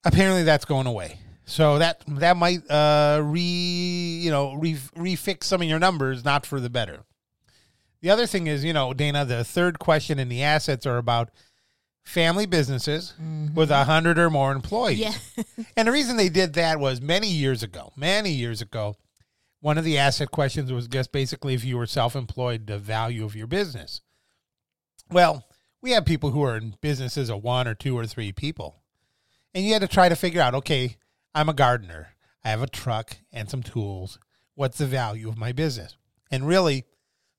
Apparently, 0.04 0.44
that's 0.44 0.64
going 0.64 0.86
away. 0.86 1.18
So 1.50 1.78
that 1.78 2.02
that 2.06 2.36
might 2.36 2.68
uh, 2.70 3.20
re 3.24 3.40
you 3.40 4.30
know 4.30 4.54
re, 4.54 4.74
refix 4.96 5.44
some 5.44 5.60
of 5.60 5.68
your 5.68 5.80
numbers, 5.80 6.24
not 6.24 6.46
for 6.46 6.60
the 6.60 6.70
better. 6.70 7.00
The 8.02 8.10
other 8.10 8.26
thing 8.26 8.46
is, 8.46 8.64
you 8.64 8.72
know, 8.72 8.94
Dana, 8.94 9.24
the 9.24 9.44
third 9.44 9.78
question 9.78 10.18
in 10.18 10.28
the 10.28 10.42
assets 10.42 10.86
are 10.86 10.96
about 10.96 11.30
family 12.02 12.46
businesses 12.46 13.14
Mm-hmm. 13.20 13.54
with 13.54 13.70
a 13.70 13.84
hundred 13.84 14.18
or 14.18 14.30
more 14.30 14.52
employees. 14.52 14.98
Yeah. 15.00 15.44
And 15.76 15.88
the 15.88 15.92
reason 15.92 16.16
they 16.16 16.28
did 16.28 16.54
that 16.54 16.78
was 16.80 17.00
many 17.00 17.28
years 17.28 17.62
ago, 17.62 17.92
many 17.96 18.30
years 18.30 18.62
ago, 18.62 18.96
one 19.60 19.76
of 19.76 19.84
the 19.84 19.98
asset 19.98 20.30
questions 20.30 20.72
was 20.72 20.88
just 20.88 21.12
basically 21.12 21.54
if 21.54 21.64
you 21.64 21.76
were 21.76 21.86
self 21.86 22.14
employed, 22.16 22.66
the 22.68 22.78
value 22.78 23.24
of 23.24 23.34
your 23.36 23.46
business. 23.46 24.00
Well, 25.10 25.46
we 25.82 25.90
have 25.90 26.04
people 26.04 26.30
who 26.30 26.42
are 26.42 26.56
in 26.56 26.76
businesses 26.80 27.28
of 27.28 27.42
one 27.42 27.66
or 27.66 27.74
two 27.74 27.98
or 27.98 28.06
three 28.06 28.32
people. 28.32 28.76
And 29.52 29.64
you 29.64 29.72
had 29.72 29.82
to 29.82 29.88
try 29.88 30.08
to 30.08 30.16
figure 30.16 30.40
out 30.40 30.54
okay, 30.54 30.96
I'm 31.34 31.48
a 31.48 31.54
gardener, 31.54 32.14
I 32.44 32.50
have 32.50 32.62
a 32.62 32.66
truck 32.66 33.18
and 33.32 33.48
some 33.48 33.62
tools. 33.62 34.18
What's 34.54 34.78
the 34.78 34.86
value 34.86 35.28
of 35.28 35.38
my 35.38 35.52
business? 35.52 35.96
And 36.30 36.46
really, 36.46 36.84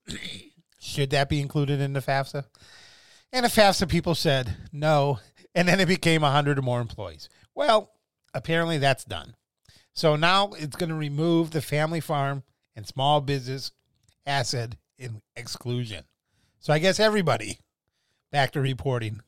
should 0.79 1.09
that 1.11 1.29
be 1.29 1.41
included 1.41 1.79
in 1.81 1.93
the 1.93 1.99
FAFSA? 1.99 2.45
And 3.33 3.45
the 3.45 3.49
FAFSA 3.49 3.89
people 3.89 4.15
said 4.15 4.57
no. 4.71 5.19
And 5.53 5.67
then 5.67 5.79
it 5.79 5.87
became 5.87 6.21
100 6.21 6.57
or 6.57 6.61
more 6.61 6.81
employees. 6.81 7.29
Well, 7.53 7.91
apparently 8.33 8.77
that's 8.77 9.03
done. 9.03 9.35
So 9.93 10.15
now 10.15 10.51
it's 10.57 10.75
going 10.75 10.89
to 10.89 10.95
remove 10.95 11.51
the 11.51 11.61
family 11.61 11.99
farm 11.99 12.43
and 12.75 12.87
small 12.87 13.19
business 13.21 13.71
asset 14.25 14.75
in 14.97 15.21
exclusion. 15.35 16.05
So 16.59 16.71
I 16.71 16.79
guess 16.79 16.99
everybody 16.99 17.59
back 18.31 18.51
to 18.51 18.61
reporting 18.61 19.21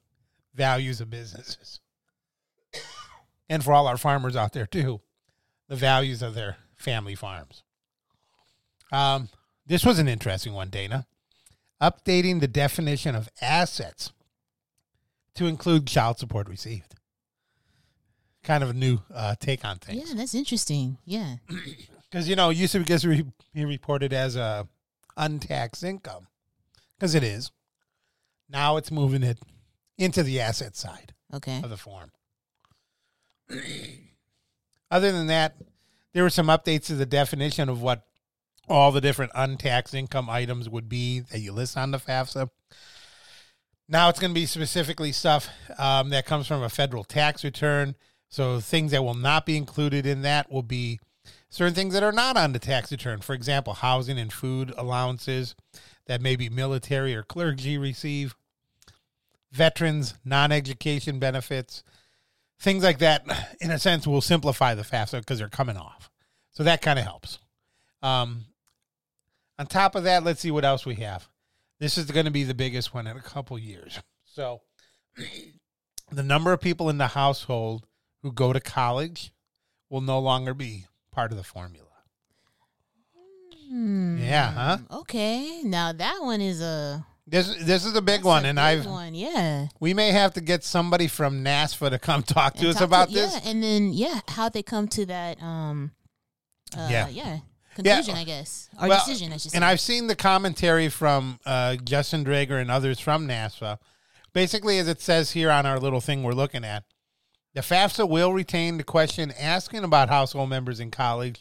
values 0.54 1.02
of 1.02 1.10
businesses. 1.10 1.82
And 3.54 3.64
for 3.64 3.72
all 3.72 3.86
our 3.86 3.98
farmers 3.98 4.36
out 4.36 4.54
there 4.54 4.66
too, 4.66 5.00
the 5.68 5.76
values 5.76 6.24
of 6.24 6.34
their 6.34 6.58
family 6.76 7.14
farms. 7.14 7.62
Um, 8.92 9.30
this 9.68 9.86
was 9.86 10.00
an 10.00 10.08
interesting 10.08 10.54
one, 10.54 10.70
Dana. 10.72 11.06
Updating 11.80 12.40
the 12.40 12.48
definition 12.48 13.14
of 13.14 13.30
assets 13.42 14.12
to 15.36 15.46
include 15.46 15.86
child 15.86 16.18
support 16.18 16.50
received. 16.50 16.96
Kind 18.44 18.64
of 18.64 18.72
a 18.72 18.74
new 18.74 18.98
uh, 19.14 19.36
take 19.40 19.64
on 19.64 19.78
things. 19.78 20.10
Yeah, 20.10 20.16
that's 20.16 20.34
interesting. 20.34 20.98
Yeah. 21.06 21.36
Because 22.10 22.28
you 22.30 22.36
know, 22.36 22.50
it 22.52 22.58
used 22.58 22.74
to 22.74 23.08
re- 23.10 23.26
be 23.56 23.66
reported 23.66 24.14
as 24.14 24.36
a 24.36 24.68
untaxed 25.18 25.84
income, 25.84 26.28
because 26.96 27.16
it 27.16 27.24
is. 27.24 27.52
Now 28.48 28.78
it's 28.78 28.92
moving 28.92 29.24
it 29.24 29.40
into 29.98 30.22
the 30.22 30.40
asset 30.40 30.76
side 30.76 31.14
Okay. 31.34 31.60
of 31.64 31.72
the 31.72 31.78
form. 31.78 32.12
Other 34.92 35.12
than 35.12 35.28
that, 35.28 35.56
there 36.14 36.24
were 36.24 36.30
some 36.30 36.48
updates 36.48 36.86
to 36.86 36.96
the 36.96 37.06
definition 37.06 37.70
of 37.70 37.82
what 37.82 38.06
all 38.70 38.92
the 38.92 39.02
different 39.02 39.32
untaxed 39.36 39.94
income 39.94 40.30
items 40.30 40.70
would 40.70 40.88
be 40.88 41.20
that 41.20 41.40
you 41.40 41.52
list 41.52 41.78
on 41.78 41.92
the 41.92 41.98
FAFSA. 41.98 42.50
Now 43.90 44.10
it's 44.10 44.20
going 44.20 44.32
to 44.32 44.40
be 44.40 44.46
specifically 44.46 45.12
stuff 45.12 45.50
um, 45.78 46.10
that 46.10 46.26
comes 46.26 46.48
from 46.48 46.64
a 46.64 46.70
federal 46.70 47.04
tax 47.04 47.44
return. 47.44 47.96
So 48.30 48.60
things 48.60 48.92
that 48.92 49.04
will 49.04 49.14
not 49.14 49.46
be 49.46 49.58
included 49.58 50.06
in 50.06 50.22
that 50.22 50.52
will 50.52 50.64
be 50.64 51.00
certain 51.50 51.76
things 51.76 51.94
that 51.94 52.04
are 52.04 52.12
not 52.12 52.38
on 52.38 52.54
the 52.54 52.60
tax 52.60 52.92
return. 52.92 53.20
For 53.20 53.34
example, 53.34 53.74
housing 53.74 54.18
and 54.18 54.32
food 54.32 54.74
allowances 54.78 55.56
that 56.08 56.22
maybe 56.22 56.50
military 56.50 57.16
or 57.16 57.24
clergy 57.24 57.78
receive, 57.78 58.36
veterans, 59.52 60.16
non-education 60.26 61.20
benefits, 61.20 61.84
things 62.64 62.84
like 62.84 63.00
that. 63.00 63.26
In 63.62 63.72
a 63.72 63.78
sense, 63.78 64.08
will 64.08 64.22
simplify 64.22 64.74
the 64.74 64.84
FAFSA 64.84 65.20
because 65.20 65.38
they're 65.38 65.50
coming 65.50 65.78
off. 65.78 66.10
So 66.52 66.64
that 66.64 66.82
kind 66.82 66.98
of 66.98 67.06
helps. 67.06 67.40
Um, 68.02 68.46
on 69.60 69.68
top 69.68 69.96
of 69.96 70.06
that, 70.06 70.24
let's 70.24 70.40
see 70.40 70.52
what 70.52 70.66
else 70.66 70.86
we 70.86 70.96
have. 70.96 71.28
This 71.80 71.98
is 71.98 72.10
going 72.10 72.26
to 72.26 72.32
be 72.32 72.44
the 72.44 72.54
biggest 72.54 72.94
one 72.94 73.08
in 73.08 73.18
a 73.18 73.22
couple 73.22 73.60
years. 73.60 74.00
So, 74.24 74.62
the 76.12 76.24
number 76.24 76.54
of 76.54 76.62
people 76.62 76.90
in 76.90 76.98
the 76.98 77.08
household 77.08 77.86
who 78.22 78.32
go 78.32 78.54
to 78.54 78.60
college 78.60 79.34
will 79.90 80.02
no 80.02 80.20
longer 80.20 80.54
be 80.54 80.86
part 81.12 81.32
of 81.32 81.38
the 81.38 81.44
formula. 81.44 81.88
Hmm. 83.70 84.18
Yeah, 84.20 84.52
huh? 84.52 84.78
Okay. 85.00 85.62
Now 85.64 85.92
that 85.92 86.20
one 86.22 86.42
is 86.42 86.62
a 86.62 87.06
This 87.26 87.48
this 87.64 87.86
is 87.86 87.96
a 87.96 88.02
big 88.02 88.18
that's 88.18 88.26
one, 88.26 88.46
a 88.46 88.50
and 88.50 88.58
big 88.58 88.64
I've 88.64 88.86
one. 88.86 89.16
Yeah. 89.16 89.68
we 89.80 89.94
may 89.94 90.12
have 90.12 90.34
to 90.34 90.42
get 90.42 90.64
somebody 90.64 91.08
from 91.08 91.44
NASFAA 91.44 91.92
to 91.92 92.00
come 92.00 92.22
talk 92.24 92.56
to 92.56 92.60
And 92.60 92.68
us 92.70 92.76
talk 92.76 92.84
about 92.84 93.08
to- 93.10 93.14
this. 93.16 93.34
Yeah, 93.34 93.50
and 93.50 93.64
then 93.64 93.94
yeah, 93.94 94.20
how 94.28 94.50
they 94.50 94.62
come 94.64 94.88
to 94.90 95.06
that 95.06 95.42
um 95.42 95.92
uh, 96.78 96.88
Yeah. 96.92 97.08
yeah. 97.10 97.40
conclusion, 97.76 98.16
I 98.16 98.24
guess. 98.26 98.68
Or 98.82 98.90
Well, 98.90 99.00
decision, 99.06 99.32
I 99.32 99.38
should 99.38 99.52
say. 99.52 99.56
And 99.56 99.64
I've 99.64 99.80
seen 99.80 100.08
the 100.08 100.16
commentary 100.16 100.90
from 100.90 101.40
uh, 101.46 101.76
Justin 101.78 102.26
Draeger 102.26 102.60
and 102.60 102.70
others 102.72 103.00
from 103.00 103.28
NASFAA. 103.28 103.78
Basically, 104.34 104.80
as 104.80 104.88
it 104.88 105.00
says 105.00 105.32
here 105.32 105.52
on 105.52 105.66
our 105.68 105.80
little 105.80 106.02
thing 106.02 106.24
we're 106.24 106.34
looking 106.34 106.66
at, 106.66 106.84
the 107.54 107.62
FAFSA 107.62 108.10
will 108.10 108.34
retain 108.34 108.78
the 108.78 108.84
question 108.84 109.32
asking 109.40 109.84
about 109.84 110.10
household 110.10 110.50
members 110.50 110.80
in 110.80 110.90
college 110.90 111.40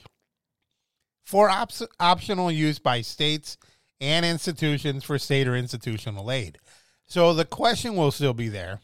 for 1.25 1.49
op- 1.49 1.73
optional 1.99 2.51
use 2.53 2.79
by 2.79 3.01
states 3.01 3.57
and 4.03 4.27
institutions 4.27 5.05
for 5.05 5.19
state 5.19 5.47
or 5.49 5.55
institutional 5.57 6.31
aid. 6.31 6.59
So 7.07 7.33
the 7.33 7.45
question 7.45 7.95
will 7.97 8.11
still 8.11 8.35
be 8.35 8.49
there. 8.49 8.81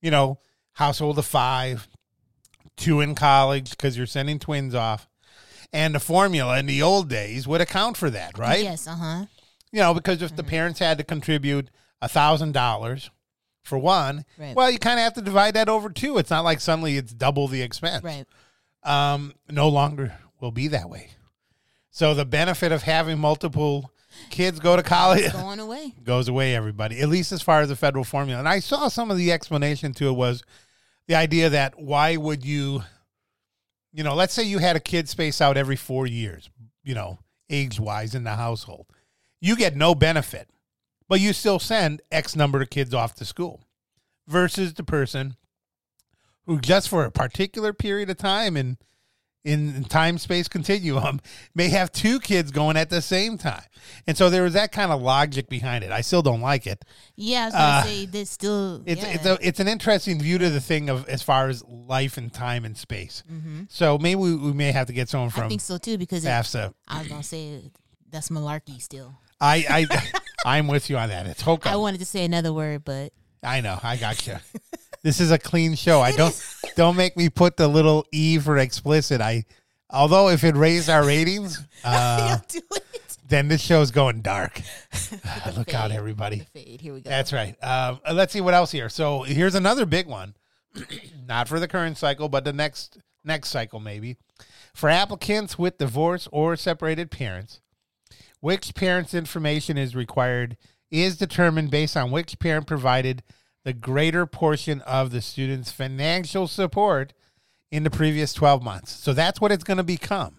You 0.00 0.10
know, 0.10 0.38
household 0.72 1.18
of 1.18 1.26
five, 1.26 1.88
two 2.76 3.00
in 3.00 3.14
college 3.14 3.70
because 3.70 3.96
you're 3.96 4.06
sending 4.06 4.38
twins 4.38 4.74
off. 4.74 5.06
And 5.72 5.94
the 5.94 6.00
formula 6.00 6.58
in 6.58 6.66
the 6.66 6.80
old 6.82 7.08
days 7.08 7.46
would 7.46 7.60
account 7.60 7.96
for 7.96 8.08
that, 8.10 8.38
right? 8.38 8.62
Yes, 8.62 8.86
uh 8.86 8.94
huh. 8.96 9.26
You 9.72 9.80
know, 9.80 9.92
because 9.94 10.22
if 10.22 10.34
the 10.34 10.44
parents 10.44 10.78
had 10.78 10.96
to 10.98 11.04
contribute 11.04 11.68
a 12.00 12.08
thousand 12.08 12.52
dollars 12.52 13.10
for 13.62 13.76
one, 13.78 14.24
Right. 14.38 14.54
well, 14.54 14.70
you 14.70 14.78
kind 14.78 14.98
of 14.98 15.04
have 15.04 15.14
to 15.14 15.22
divide 15.22 15.54
that 15.54 15.68
over 15.68 15.90
two. 15.90 16.18
It's 16.18 16.30
not 16.30 16.44
like 16.44 16.60
suddenly 16.60 16.96
it's 16.96 17.12
double 17.12 17.48
the 17.48 17.62
expense. 17.62 18.04
Right. 18.04 18.24
Um, 18.84 19.34
no 19.50 19.68
longer 19.68 20.14
will 20.40 20.52
be 20.52 20.68
that 20.68 20.88
way. 20.88 21.10
So 21.90 22.14
the 22.14 22.24
benefit 22.24 22.70
of 22.72 22.82
having 22.84 23.18
multiple 23.18 23.90
kids 24.30 24.58
go 24.60 24.76
to 24.76 24.82
college 24.82 25.32
Going 25.32 25.60
away. 25.60 25.94
goes 26.04 26.28
away. 26.28 26.54
Everybody, 26.54 27.00
at 27.00 27.08
least 27.08 27.32
as 27.32 27.42
far 27.42 27.60
as 27.60 27.68
the 27.68 27.76
federal 27.76 28.04
formula. 28.04 28.38
And 28.38 28.48
I 28.48 28.60
saw 28.60 28.88
some 28.88 29.10
of 29.10 29.16
the 29.16 29.32
explanation 29.32 29.92
to 29.94 30.08
it 30.08 30.12
was 30.12 30.42
the 31.06 31.14
idea 31.14 31.50
that 31.50 31.80
why 31.80 32.16
would 32.16 32.44
you, 32.44 32.82
you 33.92 34.02
know, 34.02 34.14
let's 34.14 34.34
say 34.34 34.42
you 34.42 34.58
had 34.58 34.76
a 34.76 34.80
kid 34.80 35.08
space 35.08 35.40
out 35.40 35.56
every 35.56 35.76
four 35.76 36.06
years, 36.06 36.50
you 36.82 36.94
know, 36.94 37.18
age 37.48 37.78
wise 37.78 38.14
in 38.14 38.24
the 38.24 38.34
household, 38.34 38.86
you 39.40 39.56
get 39.56 39.76
no 39.76 39.94
benefit, 39.94 40.48
but 41.08 41.20
you 41.20 41.32
still 41.32 41.58
send 41.58 42.02
X 42.10 42.34
number 42.34 42.60
of 42.60 42.70
kids 42.70 42.92
off 42.92 43.14
to 43.14 43.24
school 43.24 43.60
versus 44.26 44.74
the 44.74 44.82
person 44.82 45.36
who 46.46 46.60
just 46.60 46.88
for 46.88 47.04
a 47.04 47.10
particular 47.10 47.72
period 47.72 48.10
of 48.10 48.16
time 48.16 48.56
and 48.56 48.76
in 49.46 49.84
time 49.84 50.18
space 50.18 50.48
continuum 50.48 51.20
may 51.54 51.68
have 51.68 51.92
two 51.92 52.18
kids 52.20 52.50
going 52.50 52.76
at 52.76 52.90
the 52.90 53.00
same 53.00 53.38
time. 53.38 53.62
And 54.06 54.16
so 54.16 54.28
there 54.28 54.42
was 54.42 54.54
that 54.54 54.72
kind 54.72 54.90
of 54.90 55.00
logic 55.00 55.48
behind 55.48 55.84
it. 55.84 55.92
I 55.92 56.00
still 56.00 56.22
don't 56.22 56.40
like 56.40 56.66
it. 56.66 56.84
Yeah, 57.14 57.42
I 57.42 57.44
was 57.46 57.52
gonna 57.54 57.64
Uh, 57.64 57.82
say 57.84 58.06
this 58.06 58.30
still. 58.30 58.82
It's 58.84 59.02
yeah. 59.02 59.08
it's 59.14 59.26
a, 59.26 59.38
it's 59.40 59.60
an 59.60 59.68
interesting 59.68 60.20
view 60.20 60.38
to 60.38 60.50
the 60.50 60.60
thing 60.60 60.90
of 60.90 61.08
as 61.08 61.22
far 61.22 61.48
as 61.48 61.64
life 61.64 62.16
and 62.18 62.32
time 62.32 62.64
and 62.64 62.76
space. 62.76 63.22
hmm 63.28 63.62
So 63.68 63.96
maybe 63.98 64.16
we, 64.16 64.34
we 64.34 64.52
may 64.52 64.72
have 64.72 64.88
to 64.88 64.92
get 64.92 65.08
someone 65.08 65.30
from 65.30 65.44
I 65.44 65.48
think 65.48 65.60
so 65.60 65.78
too 65.78 65.96
because 65.98 66.24
it, 66.24 66.28
I 66.30 66.98
was 66.98 67.08
gonna 67.08 67.22
say 67.22 67.70
that's 68.10 68.28
malarkey 68.30 68.80
still. 68.82 69.14
I 69.40 69.64
I 69.88 70.10
I'm 70.44 70.66
with 70.68 70.90
you 70.90 70.96
on 70.98 71.08
that. 71.10 71.26
It's 71.26 71.42
hokum. 71.42 71.70
I 71.72 71.76
wanted 71.76 71.98
to 71.98 72.06
say 72.06 72.24
another 72.24 72.52
word, 72.52 72.84
but 72.84 73.12
I 73.42 73.60
know. 73.60 73.78
I 73.82 73.96
got 73.96 74.26
you. 74.26 74.36
this 75.06 75.20
is 75.20 75.30
a 75.30 75.38
clean 75.38 75.76
show. 75.76 76.00
I 76.00 76.10
don't 76.10 76.36
don't 76.76 76.96
make 76.96 77.16
me 77.16 77.28
put 77.28 77.56
the 77.56 77.68
little 77.68 78.04
e 78.10 78.38
for 78.38 78.58
explicit. 78.58 79.20
I 79.20 79.44
although 79.88 80.28
if 80.30 80.42
it 80.42 80.56
raised 80.56 80.90
our 80.90 81.06
ratings, 81.06 81.64
uh, 81.84 82.38
do 82.48 82.58
it. 82.72 83.16
then 83.28 83.46
this 83.46 83.60
show's 83.60 83.92
going 83.92 84.20
dark. 84.20 84.60
Look 85.56 85.72
out, 85.72 85.92
everybody. 85.92 86.40
Fade. 86.52 86.80
Here 86.80 86.92
we 86.92 87.02
go. 87.02 87.08
That's 87.08 87.32
right. 87.32 87.56
Um, 87.62 88.00
uh, 88.04 88.14
let's 88.14 88.32
see 88.32 88.40
what 88.40 88.54
else 88.54 88.72
here. 88.72 88.88
So 88.88 89.22
here's 89.22 89.54
another 89.54 89.86
big 89.86 90.08
one, 90.08 90.34
not 91.26 91.46
for 91.46 91.60
the 91.60 91.68
current 91.68 91.96
cycle, 91.98 92.28
but 92.28 92.44
the 92.44 92.52
next 92.52 92.98
next 93.24 93.50
cycle 93.50 93.78
maybe. 93.78 94.16
For 94.74 94.88
applicants 94.88 95.56
with 95.56 95.78
divorce 95.78 96.28
or 96.32 96.56
separated 96.56 97.12
parents, 97.12 97.60
which 98.40 98.74
parent's 98.74 99.14
information 99.14 99.78
is 99.78 99.94
required 99.94 100.56
is 100.90 101.16
determined 101.16 101.70
based 101.70 101.96
on 101.96 102.10
which 102.10 102.40
parent 102.40 102.66
provided 102.66 103.22
the 103.66 103.72
greater 103.72 104.26
portion 104.26 104.80
of 104.82 105.10
the 105.10 105.20
student's 105.20 105.72
financial 105.72 106.46
support 106.46 107.12
in 107.72 107.82
the 107.82 107.90
previous 107.90 108.32
12 108.32 108.62
months. 108.62 108.92
So 108.92 109.12
that's 109.12 109.40
what 109.40 109.50
it's 109.50 109.64
going 109.64 109.78
to 109.78 109.82
become. 109.82 110.36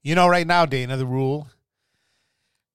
You 0.00 0.14
know, 0.14 0.28
right 0.28 0.46
now, 0.46 0.64
Dana, 0.64 0.96
the 0.96 1.04
rule 1.04 1.48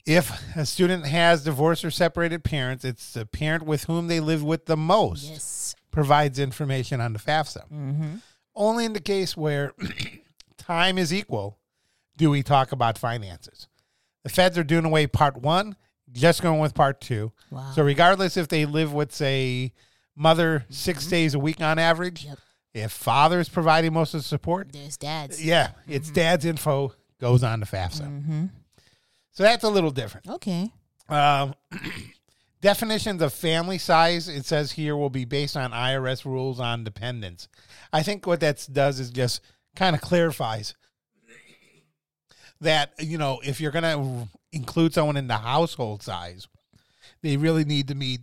if 0.06 0.56
a 0.58 0.65
student 0.65 1.06
has 1.06 1.45
divorced 1.45 1.86
or 1.86 1.91
separated 1.91 2.43
parents, 2.43 2.84
it's 2.84 3.13
the 3.13 3.26
parent 3.26 3.63
with 3.63 3.86
whom 3.86 4.08
they 4.08 4.19
live 4.19 4.43
with 4.43 4.65
the 4.65 4.76
most 4.78 5.30
Yes. 5.30 5.76
provides 5.89 6.38
information 6.38 7.00
on 7.00 7.13
the 7.13 7.19
FAFSA. 7.19 7.69
Mm-hmm. 7.71 8.15
Only 8.56 8.84
in 8.84 8.91
the 8.91 9.00
case 9.00 9.38
where 9.38 9.73
time 10.58 10.97
is 10.97 11.13
equal 11.13 11.60
do 12.17 12.30
we 12.30 12.43
talk 12.43 12.73
about 12.73 12.97
finances. 12.97 13.69
The 14.23 14.30
feds 14.30 14.58
are 14.58 14.65
doing 14.65 14.84
away 14.84 15.08
part 15.08 15.38
one, 15.38 15.78
just 16.12 16.41
going 16.41 16.60
with 16.60 16.74
part 16.74 17.02
two. 17.02 17.32
Wow. 17.52 17.72
So 17.76 17.84
regardless 17.84 18.38
if 18.38 18.48
they 18.48 18.65
live 18.65 18.93
with 18.93 19.13
say 19.13 19.74
mother 20.15 20.65
6 20.70 21.08
days 21.08 21.34
a 21.34 21.39
week 21.39 21.62
on 21.62 21.78
average, 21.80 22.26
Yep. 22.26 22.39
if 22.74 22.91
father 22.91 23.39
is 23.39 23.50
providing 23.50 23.93
most 23.93 24.13
of 24.13 24.22
the 24.22 24.28
support, 24.28 24.72
There's 24.72 24.98
dads. 24.98 25.43
yeah, 25.43 25.72
it's 25.88 26.10
dad's 26.10 26.46
info 26.46 26.93
goes 27.20 27.43
on 27.43 27.60
to 27.60 27.65
FAFSA. 27.65 28.02
Mm-hmm. 28.04 28.46
So 29.32 29.43
that's 29.43 29.63
a 29.63 29.70
little 29.70 29.91
different. 29.91 30.28
Okay. 30.28 30.72
Um, 31.10 31.54
definitions 32.62 33.22
of 33.22 33.34
family 33.34 33.78
size, 33.78 34.28
it 34.28 34.46
says 34.46 34.72
here, 34.72 34.96
will 34.96 35.10
be 35.12 35.26
based 35.26 35.56
on 35.56 35.72
IRS 35.72 36.26
rules 36.26 36.60
on 36.60 36.84
dependents. 36.84 37.48
I 37.93 38.02
think 38.04 38.26
what 38.26 38.39
that 38.39 38.67
does 38.72 39.00
is 39.00 39.12
just 39.12 39.41
kind 39.76 39.96
of 39.96 40.02
clarifies 40.02 40.74
that, 42.62 42.91
you 43.00 43.17
know, 43.17 43.39
if 43.43 43.62
you're 43.62 43.72
going 43.72 43.84
to 43.84 44.28
include 44.52 44.94
someone 44.94 45.18
in 45.18 45.28
the 45.28 45.38
household 45.38 46.02
size, 46.04 46.48
they 47.22 47.38
really 47.38 47.66
need 47.66 47.88
to 47.90 47.96
meet 47.96 48.22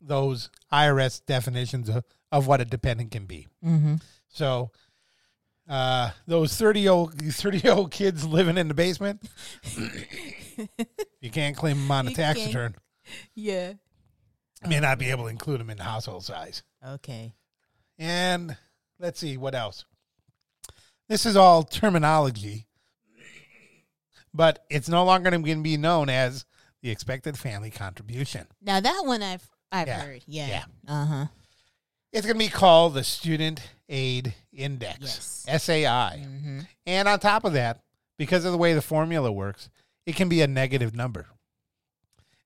those 0.00 0.50
IRS 0.72 1.22
definitions 1.24 1.88
of, 1.88 2.04
of 2.30 2.46
what 2.46 2.60
a 2.60 2.64
dependent 2.64 3.10
can 3.12 3.26
be. 3.26 3.46
Mm-hmm. 3.64 3.96
So, 4.28 4.70
uh, 5.68 6.10
those 6.26 6.56
30 6.56 6.80
year 6.80 6.90
old 6.92 7.14
30 7.34 7.58
year 7.58 7.72
old 7.72 7.90
kids 7.90 8.26
living 8.26 8.58
in 8.58 8.68
the 8.68 8.74
basement, 8.74 9.22
you 11.20 11.30
can't 11.30 11.56
claim 11.56 11.76
them 11.78 11.90
on 11.90 12.06
a 12.08 12.10
You 12.10 12.16
tax 12.16 12.38
can't. 12.38 12.48
return. 12.48 12.74
Yeah. 13.34 13.74
May 14.66 14.80
not 14.80 14.98
be 14.98 15.10
able 15.10 15.24
to 15.24 15.30
include 15.30 15.60
them 15.60 15.70
in 15.70 15.76
the 15.76 15.82
household 15.84 16.24
size. 16.24 16.62
Okay. 16.86 17.34
And 17.98 18.56
let's 18.98 19.18
see 19.20 19.36
what 19.36 19.54
else. 19.54 19.84
This 21.08 21.26
is 21.26 21.36
all 21.36 21.62
terminology, 21.64 22.66
but 24.34 24.64
it's 24.70 24.88
no 24.88 25.04
longer 25.04 25.30
going 25.30 25.42
to 25.44 25.56
be 25.62 25.76
known 25.76 26.08
as 26.08 26.44
the 26.82 26.90
expected 26.90 27.38
family 27.38 27.70
contribution. 27.70 28.46
Now 28.60 28.80
that 28.80 29.02
one 29.04 29.22
I've 29.22 29.48
I've 29.70 29.88
Yeah. 29.88 30.00
heard. 30.00 30.22
Yeah. 30.26 30.46
Yeah. 30.48 30.64
Uh 30.88 31.06
huh. 31.06 31.26
It's 32.12 32.26
going 32.26 32.38
to 32.38 32.44
be 32.44 32.50
called 32.50 32.92
the 32.94 33.04
Student 33.04 33.60
Aid 33.88 34.34
Index, 34.52 35.44
Yes. 35.46 35.62
SAI. 35.62 36.22
Mm-hmm. 36.26 36.60
And 36.86 37.08
on 37.08 37.18
top 37.20 37.44
of 37.44 37.54
that, 37.54 37.80
because 38.18 38.44
of 38.44 38.52
the 38.52 38.58
way 38.58 38.74
the 38.74 38.82
formula 38.82 39.32
works, 39.32 39.70
it 40.04 40.14
can 40.14 40.28
be 40.28 40.42
a 40.42 40.46
negative 40.46 40.94
number. 40.94 41.28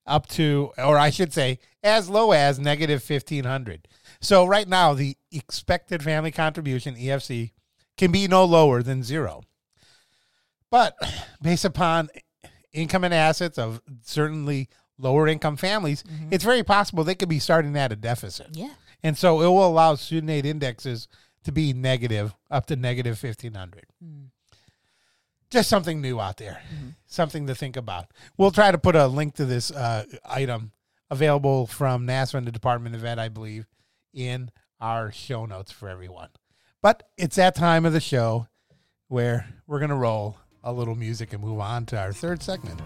Up 0.06 0.28
to, 0.28 0.70
or 0.78 0.96
I 0.96 1.10
should 1.10 1.32
say, 1.32 1.58
as 1.82 2.08
low 2.08 2.30
as 2.30 2.60
negative 2.60 3.02
1500. 3.08 3.88
So 4.20 4.46
right 4.46 4.68
now, 4.68 4.94
the 4.94 5.16
expected 5.32 6.00
family 6.00 6.30
contribution, 6.30 6.94
EFC, 6.94 7.50
can 7.96 8.12
be 8.12 8.28
no 8.28 8.44
lower 8.44 8.84
than 8.84 9.02
zero. 9.02 9.42
But 10.70 10.96
based 11.42 11.64
upon 11.64 12.08
income 12.72 13.04
and 13.04 13.14
assets 13.14 13.58
of 13.58 13.80
certainly 14.02 14.68
lower 14.98 15.28
income 15.28 15.56
families, 15.56 16.04
it's 16.30 16.44
very 16.44 16.62
possible 16.62 17.04
they 17.04 17.14
could 17.14 17.28
be 17.28 17.38
starting 17.38 17.76
at 17.76 17.92
a 17.92 17.96
deficit. 17.96 18.48
Yeah. 18.52 18.74
And 19.02 19.16
so 19.16 19.40
it 19.40 19.46
will 19.46 19.66
allow 19.66 19.94
student 19.94 20.30
aid 20.30 20.46
indexes 20.46 21.08
to 21.44 21.52
be 21.52 21.72
negative 21.72 22.34
up 22.50 22.66
to 22.66 22.76
negative 22.76 23.22
1500. 23.22 23.84
Mm. 24.04 24.26
Just 25.48 25.68
something 25.68 26.00
new 26.00 26.20
out 26.20 26.38
there, 26.38 26.60
something 27.06 27.46
to 27.46 27.54
think 27.54 27.76
about. 27.76 28.06
We'll 28.36 28.50
try 28.50 28.72
to 28.72 28.78
put 28.78 28.96
a 28.96 29.06
link 29.06 29.36
to 29.36 29.44
this 29.44 29.70
uh, 29.70 30.04
item 30.24 30.72
available 31.08 31.68
from 31.68 32.04
NASFAA 32.04 32.34
and 32.34 32.46
the 32.48 32.52
Department 32.52 32.96
of 32.96 33.04
Ed, 33.04 33.20
I 33.20 33.28
believe, 33.28 33.66
in 34.12 34.50
our 34.80 35.12
show 35.12 35.46
notes 35.46 35.70
for 35.70 35.88
everyone. 35.88 36.30
But 36.82 37.04
it's 37.16 37.36
that 37.36 37.54
time 37.54 37.86
of 37.86 37.92
the 37.92 38.00
show 38.00 38.48
where 39.06 39.46
we're 39.68 39.78
going 39.78 39.90
to 39.90 39.96
roll 39.96 40.36
a 40.66 40.72
little 40.72 40.96
music 40.96 41.32
and 41.32 41.40
move 41.40 41.60
on 41.60 41.86
to 41.86 41.96
our 41.96 42.12
third 42.12 42.42
segment. 42.42 42.80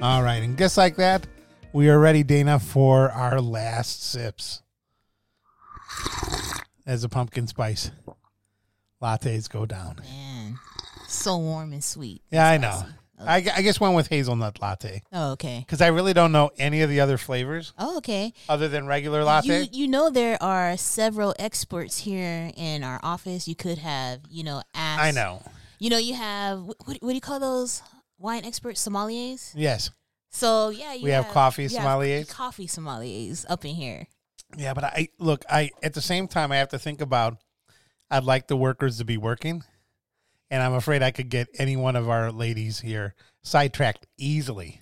All 0.00 0.22
right, 0.22 0.40
and 0.40 0.56
just 0.56 0.76
like 0.76 0.94
that, 0.96 1.26
we 1.72 1.88
are 1.88 1.98
ready, 1.98 2.22
Dana, 2.22 2.60
for 2.60 3.10
our 3.10 3.40
last 3.40 4.04
sips. 4.04 4.62
As 6.86 7.02
the 7.02 7.08
pumpkin 7.08 7.48
spice 7.48 7.90
lattes 9.02 9.50
go 9.50 9.66
down. 9.66 9.96
Man, 10.04 10.58
so 11.08 11.36
warm 11.38 11.72
and 11.72 11.82
sweet. 11.82 12.22
Yeah, 12.30 12.48
I 12.48 12.56
know. 12.56 12.68
awesome. 12.68 12.94
I, 13.20 13.36
I 13.56 13.62
just 13.62 13.80
went 13.80 13.94
with 13.96 14.08
hazelnut 14.08 14.60
latte 14.60 15.02
Oh, 15.12 15.32
okay. 15.32 15.60
because 15.66 15.80
I 15.80 15.88
really 15.88 16.12
don't 16.12 16.30
know 16.32 16.50
any 16.58 16.82
of 16.82 16.90
the 16.90 17.00
other 17.00 17.18
flavors 17.18 17.72
Oh, 17.78 17.98
okay. 17.98 18.32
other 18.48 18.68
than 18.68 18.86
regular 18.86 19.24
latte. 19.24 19.62
You 19.62 19.66
you 19.72 19.88
know 19.88 20.08
there 20.10 20.40
are 20.42 20.76
several 20.76 21.34
experts 21.38 21.98
here 21.98 22.50
in 22.56 22.84
our 22.84 23.00
office. 23.02 23.48
You 23.48 23.56
could 23.56 23.78
have 23.78 24.20
you 24.30 24.44
know 24.44 24.62
asked. 24.74 25.02
I 25.02 25.10
know. 25.10 25.42
You 25.78 25.90
know 25.90 25.98
you 25.98 26.14
have 26.14 26.62
what, 26.62 26.78
what 26.86 27.00
do 27.08 27.14
you 27.14 27.20
call 27.20 27.40
those 27.40 27.82
wine 28.18 28.44
experts 28.44 28.86
sommeliers? 28.86 29.52
Yes. 29.54 29.90
So 30.30 30.68
yeah, 30.70 30.92
you 30.94 31.04
We 31.04 31.10
have 31.10 31.28
coffee 31.28 31.64
you 31.64 31.68
have 31.70 31.78
sommeliers? 31.86 32.28
coffee 32.28 32.66
sommeliers 32.66 33.44
up 33.48 33.64
in 33.64 33.74
here. 33.74 34.06
Yeah, 34.56 34.74
but 34.74 34.84
I 34.84 35.08
look, 35.18 35.44
I 35.50 35.70
at 35.82 35.94
the 35.94 36.00
same 36.02 36.28
time 36.28 36.52
I 36.52 36.56
have 36.56 36.68
to 36.70 36.78
think 36.78 37.00
about 37.00 37.38
I'd 38.10 38.24
like 38.24 38.46
the 38.46 38.56
workers 38.56 38.98
to 38.98 39.04
be 39.04 39.16
working. 39.16 39.64
And 40.50 40.62
I'm 40.62 40.72
afraid 40.74 41.02
I 41.02 41.10
could 41.10 41.28
get 41.28 41.48
any 41.58 41.76
one 41.76 41.94
of 41.96 42.08
our 42.08 42.32
ladies 42.32 42.80
here 42.80 43.14
sidetracked 43.42 44.06
easily. 44.16 44.80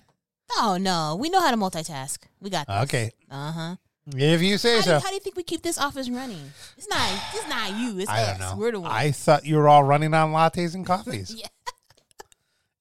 Oh 0.57 0.77
no, 0.79 1.17
we 1.19 1.29
know 1.29 1.41
how 1.41 1.51
to 1.51 1.57
multitask. 1.57 2.19
We 2.39 2.49
got 2.49 2.67
this. 2.67 2.83
Okay. 2.83 3.11
Uh 3.29 3.51
huh. 3.51 3.75
If 4.15 4.41
you 4.41 4.57
say 4.57 4.75
How, 4.77 4.81
so. 4.81 4.93
you- 4.95 4.99
how 5.01 5.09
do 5.09 5.15
you 5.15 5.19
think 5.19 5.35
we 5.35 5.43
keep 5.43 5.61
this 5.63 5.77
office 5.77 6.09
running? 6.09 6.51
It's 6.77 6.87
not. 6.87 7.11
It's 7.33 7.49
not 7.49 7.75
you. 7.77 7.99
It's 7.99 8.09
I 8.09 8.21
us. 8.23 8.37
don't 8.37 8.39
know. 8.39 8.55
We're 8.57 8.71
the 8.71 8.79
ones. 8.79 8.93
I 8.95 9.11
thought 9.11 9.45
you 9.45 9.57
were 9.57 9.67
all 9.67 9.83
running 9.83 10.13
on 10.13 10.31
lattes 10.31 10.73
and 10.75 10.85
coffees 10.85 11.35
yeah. 11.37 11.47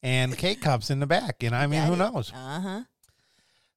and 0.02 0.36
cake 0.38 0.60
cups 0.60 0.90
in 0.90 1.00
the 1.00 1.06
back. 1.06 1.42
And 1.42 1.54
I 1.54 1.66
mean, 1.66 1.82
who 1.82 1.96
knows? 1.96 2.32
Uh 2.32 2.60
huh. 2.60 2.80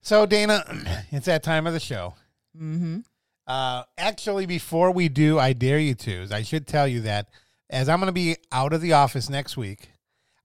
So, 0.02 0.26
Dana, 0.28 0.63
it's 1.12 1.26
that 1.26 1.41
time 1.43 1.65
of 1.67 1.74
the 1.74 1.80
show. 1.80 2.13
Mm-hmm. 2.56 3.00
Uh, 3.48 3.84
actually, 3.98 4.45
before 4.45 4.91
we 4.91 5.10
do, 5.10 5.39
I 5.39 5.54
dare 5.54 5.80
you 5.80 5.95
to. 5.95 6.28
I 6.32 6.43
should 6.43 6.67
tell 6.67 6.88
you 6.88 7.02
that 7.02 7.30
as 7.69 7.89
I'm 7.89 7.99
going 7.99 8.08
to 8.08 8.13
be 8.13 8.36
out 8.51 8.73
of 8.73 8.82
the 8.82 8.93
office 8.93 9.29
next 9.29 9.58
week, 9.58 9.89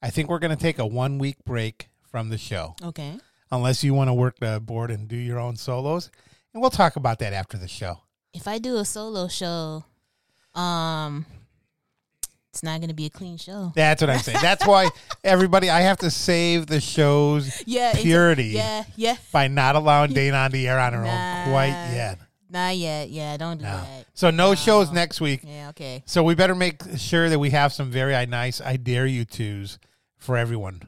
I 0.03 0.11
think 0.11 0.29
we're 0.29 0.39
going 0.39 0.57
to 0.57 0.63
take 0.63 0.79
a 0.79 0.87
one 0.87 1.19
week 1.19 1.37
break 1.45 1.89
from 2.11 2.29
the 2.29 2.39
show, 2.39 2.77
Okay. 2.83 3.19
unless 3.51 3.83
you 3.83 3.95
want 3.95 4.09
to 4.09 4.15
work 4.15 4.39
the 4.39 4.61
board 4.61 4.91
and 4.91 5.09
do 5.09 5.17
your 5.17 5.39
own 5.39 5.57
solos. 5.57 6.11
And 6.53 6.61
we'll 6.61 6.71
talk 6.71 6.97
about 6.97 7.19
that 7.21 7.33
after 7.33 7.57
the 7.57 7.67
show. 7.69 8.01
If 8.33 8.47
I 8.47 8.59
do 8.59 8.77
a 8.77 8.85
solo 8.85 9.27
show, 9.29 9.85
um, 10.55 11.27
it's 12.53 12.63
not 12.63 12.79
going 12.79 12.89
to 12.89 12.95
be 12.95 13.07
a 13.07 13.11
clean 13.11 13.37
show. 13.37 13.73
That's 13.75 14.01
what 14.01 14.11
I'm 14.11 14.21
saying. 14.21 14.39
That's 14.41 14.65
why 14.67 14.91
everybody, 15.25 15.71
I 15.71 15.81
have 15.81 15.99
to 15.99 16.11
save 16.11 16.67
the 16.67 16.81
show's 16.81 17.63
Yeah. 17.67 17.93
purity 17.95 18.49
Yeah. 18.51 18.85
Yeah. 18.95 19.17
by 19.33 19.49
not 19.49 19.75
allowing 19.75 20.13
Dana 20.15 20.37
on 20.37 20.51
the 20.53 20.69
air 20.69 20.79
on 20.79 20.93
her 20.93 21.01
own 21.01 21.51
quite 21.51 21.91
yet. 21.93 22.19
Not 22.55 22.77
yet. 22.77 23.11
Yeah. 23.11 23.37
Don't 23.37 23.59
do 23.59 23.65
No. 23.65 23.71
that. 23.77 24.07
So 24.15 24.31
no 24.31 24.55
shows 24.55 24.91
next 24.93 25.21
week. 25.21 25.41
Yeah. 25.45 25.69
Okay. 25.71 26.03
So 26.07 26.23
we 26.23 26.35
better 26.35 26.55
make 26.55 26.81
sure 26.97 27.29
that 27.29 27.39
we 27.39 27.51
have 27.51 27.73
some 27.73 27.91
very 27.91 28.15
nice 28.27 28.61
I 28.61 28.77
dare 28.77 29.07
you 29.07 29.25
twos 29.27 29.79
for 30.17 30.37
everyone. 30.39 30.83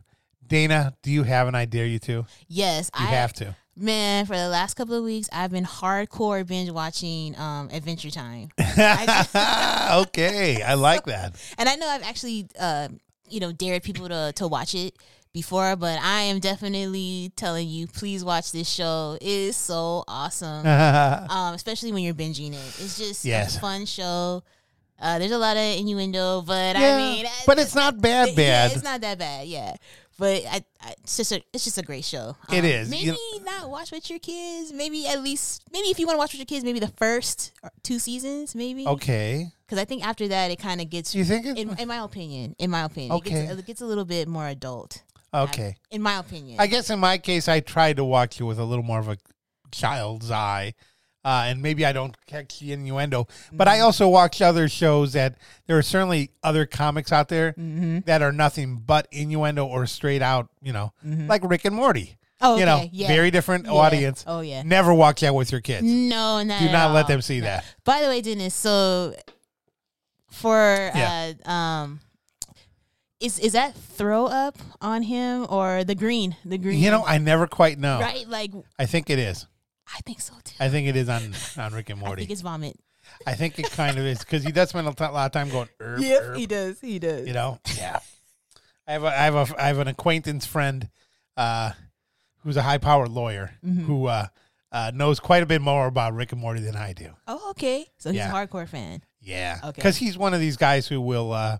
Dana, 0.46 0.94
do 1.02 1.10
you 1.10 1.24
have 1.24 1.48
an 1.48 1.56
I 1.56 1.64
dare 1.64 1.86
you 1.86 1.98
to? 1.98 2.12
You 2.12 2.26
Yes. 2.46 2.88
I 2.94 3.06
have 3.06 3.32
to. 3.34 3.56
Man, 3.78 4.24
for 4.24 4.36
the 4.36 4.48
last 4.48 4.74
couple 4.74 4.94
of 4.94 5.04
weeks, 5.04 5.28
I've 5.32 5.50
been 5.50 5.66
hardcore 5.66 6.46
binge 6.46 6.70
watching 6.70 7.38
um, 7.38 7.68
Adventure 7.72 8.10
Time. 8.10 8.48
okay, 8.58 10.62
I 10.62 10.74
like 10.74 11.04
that. 11.06 11.34
and 11.58 11.68
I 11.68 11.74
know 11.76 11.86
I've 11.88 12.02
actually, 12.02 12.46
uh, 12.58 12.88
you 13.28 13.40
know, 13.40 13.52
dared 13.52 13.82
people 13.82 14.08
to 14.08 14.32
to 14.36 14.48
watch 14.48 14.74
it 14.74 14.94
before, 15.36 15.76
but 15.76 16.00
I 16.02 16.22
am 16.22 16.38
definitely 16.40 17.30
telling 17.36 17.68
you, 17.68 17.86
please 17.86 18.24
watch 18.24 18.52
this 18.52 18.68
show. 18.68 19.18
It 19.20 19.28
is 19.28 19.56
so 19.56 20.02
awesome, 20.08 20.66
um, 21.30 21.54
especially 21.54 21.92
when 21.92 22.02
you're 22.02 22.14
binging 22.14 22.54
it. 22.54 22.74
It's 22.80 22.96
just 22.96 23.22
Yes. 23.24 23.56
a 23.56 23.60
fun 23.60 23.84
show. 23.84 24.42
Uh, 24.98 25.18
there's 25.18 25.32
a 25.32 25.36
lot 25.38 25.58
of 25.58 25.78
innuendo, 25.78 26.40
but 26.40 26.74
Yeah, 26.74 26.96
I 26.96 26.96
mean, 26.96 27.26
but 27.46 27.58
it's 27.58 27.74
not 27.74 28.00
bad, 28.00 28.28
yeah, 28.30 28.34
bad. 28.34 28.72
it's 28.72 28.82
not 28.82 29.02
that 29.02 29.18
bad. 29.18 29.46
Yeah, 29.46 29.76
but 30.18 30.42
I, 30.46 30.64
I, 30.80 30.94
it's 31.02 31.18
just 31.18 31.32
a 31.32 31.42
it's 31.52 31.64
just 31.64 31.76
a 31.76 31.82
great 31.82 32.02
show. 32.06 32.34
It 32.50 32.60
Um, 32.60 32.64
is. 32.64 32.88
Maybe 32.88 33.04
You- 33.04 33.44
not 33.44 33.68
watch 33.68 33.92
with 33.92 34.08
your 34.08 34.18
kids. 34.18 34.72
Maybe 34.72 35.06
at 35.06 35.22
least 35.22 35.64
maybe 35.70 35.88
if 35.88 35.98
you 35.98 36.06
want 36.06 36.14
to 36.16 36.18
watch 36.18 36.32
with 36.32 36.38
your 36.40 36.46
kids, 36.46 36.64
maybe 36.64 36.80
the 36.80 36.92
first 36.96 37.52
two 37.82 37.98
seasons, 37.98 38.54
maybe. 38.54 38.86
Okay. 38.86 39.52
Because 39.66 39.78
I 39.78 39.84
think 39.84 40.02
after 40.06 40.28
that, 40.28 40.50
it 40.50 40.56
kind 40.58 40.80
of 40.80 40.88
gets. 40.88 41.14
You 41.14 41.24
think? 41.24 41.44
In, 41.44 41.76
in 41.78 41.88
my 41.88 41.98
opinion, 42.02 42.56
in 42.58 42.70
my 42.70 42.84
opinion, 42.84 43.12
it, 43.12 43.16
Okay. 43.18 43.46
gets, 43.48 43.58
it 43.60 43.66
gets 43.66 43.80
a 43.82 43.86
little 43.86 44.06
bit 44.06 44.28
more 44.28 44.46
adult. 44.48 45.02
Okay. 45.34 45.76
In 45.90 46.02
my 46.02 46.18
opinion, 46.18 46.58
I 46.60 46.66
guess 46.66 46.90
in 46.90 46.98
my 46.98 47.18
case, 47.18 47.48
I 47.48 47.60
tried 47.60 47.96
to 47.96 48.04
watch 48.04 48.40
it 48.40 48.44
with 48.44 48.58
a 48.58 48.64
little 48.64 48.84
more 48.84 48.98
of 49.00 49.08
a 49.08 49.16
child's 49.70 50.30
eye. 50.30 50.74
Uh, 51.24 51.46
and 51.48 51.60
maybe 51.60 51.84
I 51.84 51.90
don't 51.92 52.14
catch 52.26 52.60
the 52.60 52.72
innuendo, 52.72 53.26
but 53.52 53.66
Mm-hmm. 53.66 53.76
I 53.76 53.80
also 53.80 54.06
watch 54.08 54.40
other 54.40 54.68
shows 54.68 55.14
that 55.14 55.34
there 55.66 55.76
are 55.76 55.82
certainly 55.82 56.30
other 56.44 56.66
comics 56.66 57.10
out 57.10 57.28
there 57.28 57.50
Mm-hmm. 57.54 58.00
that 58.06 58.22
are 58.22 58.30
nothing 58.30 58.76
but 58.86 59.08
innuendo 59.10 59.66
or 59.66 59.86
straight 59.86 60.22
out, 60.22 60.48
you 60.62 60.72
know, 60.72 60.92
like 61.02 61.42
Rick 61.42 61.64
and 61.64 61.74
Morty. 61.74 62.16
Oh, 62.40 62.58
you 62.58 62.64
know, 62.64 62.76
okay, 62.76 62.90
yeah. 62.92 63.08
very 63.08 63.32
different 63.32 63.64
Yeah. 63.64 63.72
audience. 63.72 64.22
Oh 64.24 64.40
yeah. 64.40 64.62
Never 64.62 64.94
watch 64.94 65.22
that 65.22 65.34
with 65.34 65.50
your 65.50 65.62
kids. 65.62 65.82
No, 65.82 66.44
not 66.44 66.60
Do 66.60 66.66
at 66.66 66.72
not 66.72 66.92
let 66.92 67.06
all. 67.06 67.08
them 67.08 67.22
see 67.22 67.40
that. 67.40 67.64
By 67.82 68.02
the 68.02 68.06
way, 68.08 68.20
Dennis, 68.20 68.54
so 68.54 69.12
for 70.30 70.56
Yeah. 70.94 71.32
uh 71.44 71.50
um 71.50 72.00
is 73.20 73.38
is 73.38 73.52
that 73.52 73.74
throw 73.74 74.26
up 74.26 74.56
on 74.80 75.02
him 75.02 75.46
or 75.48 75.84
the 75.84 75.94
green? 75.94 76.36
The 76.44 76.58
green 76.58 76.78
You 76.78 76.90
know, 76.90 77.04
I 77.04 77.18
never 77.18 77.46
quite 77.46 77.78
know. 77.78 78.00
right? 78.00 78.28
Like 78.28 78.52
I 78.78 78.86
think 78.86 79.10
it 79.10 79.18
is. 79.18 79.46
I 79.94 80.00
think 80.04 80.20
so 80.20 80.34
too. 80.44 80.54
I 80.60 80.68
think 80.68 80.88
it 80.88 80.96
is 80.96 81.08
on 81.08 81.32
on 81.58 81.72
Rick 81.74 81.90
and 81.90 82.00
I 82.02 82.06
Morty. 82.06 82.22
think 82.22 82.30
it's 82.32 82.40
vomit. 82.42 82.76
I 83.26 83.34
think 83.34 83.58
it 83.58 83.70
kind 83.70 83.98
of 83.98 84.04
is 84.04 84.18
because 84.18 84.42
he 84.42 84.50
does 84.52 84.70
spend 84.70 84.86
a 84.86 84.90
lot 85.12 85.26
of 85.26 85.32
time 85.32 85.48
going. 85.48 85.68
Erp, 85.80 86.00
erp, 86.02 86.36
he 86.36 86.46
does. 86.46 86.80
He 86.80 86.98
does. 86.98 87.26
you 87.26 87.32
know. 87.32 87.60
Yeah. 87.76 88.00
I 88.88 88.92
have 88.92 89.04
a 89.04 89.06
I 89.06 89.10
have 89.24 89.34
a 89.34 89.62
I 89.62 89.66
have 89.68 89.78
an 89.78 89.88
acquaintance 89.88 90.44
friend, 90.44 90.88
uh, 91.36 91.70
who's 92.42 92.56
a 92.56 92.62
high 92.62 92.78
powered 92.78 93.10
lawyer 93.10 93.52
Mm-hmm. 93.64 93.84
who 93.84 94.06
uh, 94.06 94.26
uh, 94.72 94.90
knows 94.94 95.20
quite 95.20 95.42
a 95.42 95.46
bit 95.46 95.62
more 95.62 95.86
about 95.86 96.14
Rick 96.14 96.32
and 96.32 96.40
Morty 96.40 96.60
than 96.60 96.76
I 96.76 96.92
do. 96.92 97.10
Oh, 97.26 97.50
okay. 97.50 97.86
So 97.98 98.10
he's 98.10 98.18
Yeah. 98.18 98.30
a 98.30 98.34
hardcore 98.46 98.68
fan. 98.68 99.02
Yeah. 99.20 99.58
Okay. 99.62 99.72
Because 99.76 99.96
he's 99.96 100.18
one 100.18 100.34
of 100.34 100.40
these 100.40 100.56
guys 100.56 100.86
who 100.86 101.00
will 101.00 101.32
uh, 101.32 101.58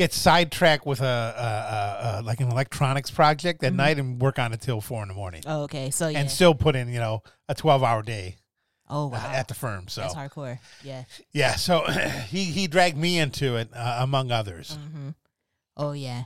get 0.00 0.12
sidetracked 0.14 0.86
with 0.86 1.00
a, 1.02 1.04
a, 1.04 2.16
a, 2.16 2.20
a 2.20 2.22
like 2.22 2.40
an 2.40 2.50
electronics 2.50 3.10
project 3.10 3.62
at 3.62 3.74
night 3.74 3.98
and 3.98 4.20
work 4.20 4.38
on 4.38 4.52
it 4.54 4.60
till 4.60 4.80
four 4.80 5.02
in 5.02 5.08
the 5.08 5.14
morning, 5.14 5.42
Oh, 5.46 5.62
okay. 5.64 5.90
So 5.90 6.06
Mm-hmm. 6.06 6.12
yeah. 6.14 6.20
and 6.20 6.30
still 6.30 6.54
put 6.54 6.74
in 6.74 6.88
you 6.88 6.98
know 6.98 7.22
a 7.48 7.54
twelve 7.54 7.82
hour 7.82 8.02
day 8.02 8.36
oh 8.88 9.08
wow. 9.08 9.30
at 9.32 9.46
the 9.48 9.54
firm. 9.54 9.88
So 9.88 10.00
That's 10.00 10.14
hardcore. 10.14 10.58
Yeah. 10.82 11.04
yeah, 11.32 11.54
so 11.56 11.84
he 12.28 12.44
he 12.44 12.66
dragged 12.66 12.96
me 12.96 13.18
into 13.18 13.56
it 13.56 13.68
uh, 13.74 13.98
among 14.00 14.32
others. 14.32 14.78
Mm-hmm. 14.80 15.08
Oh 15.76 15.92
yeah. 15.92 16.24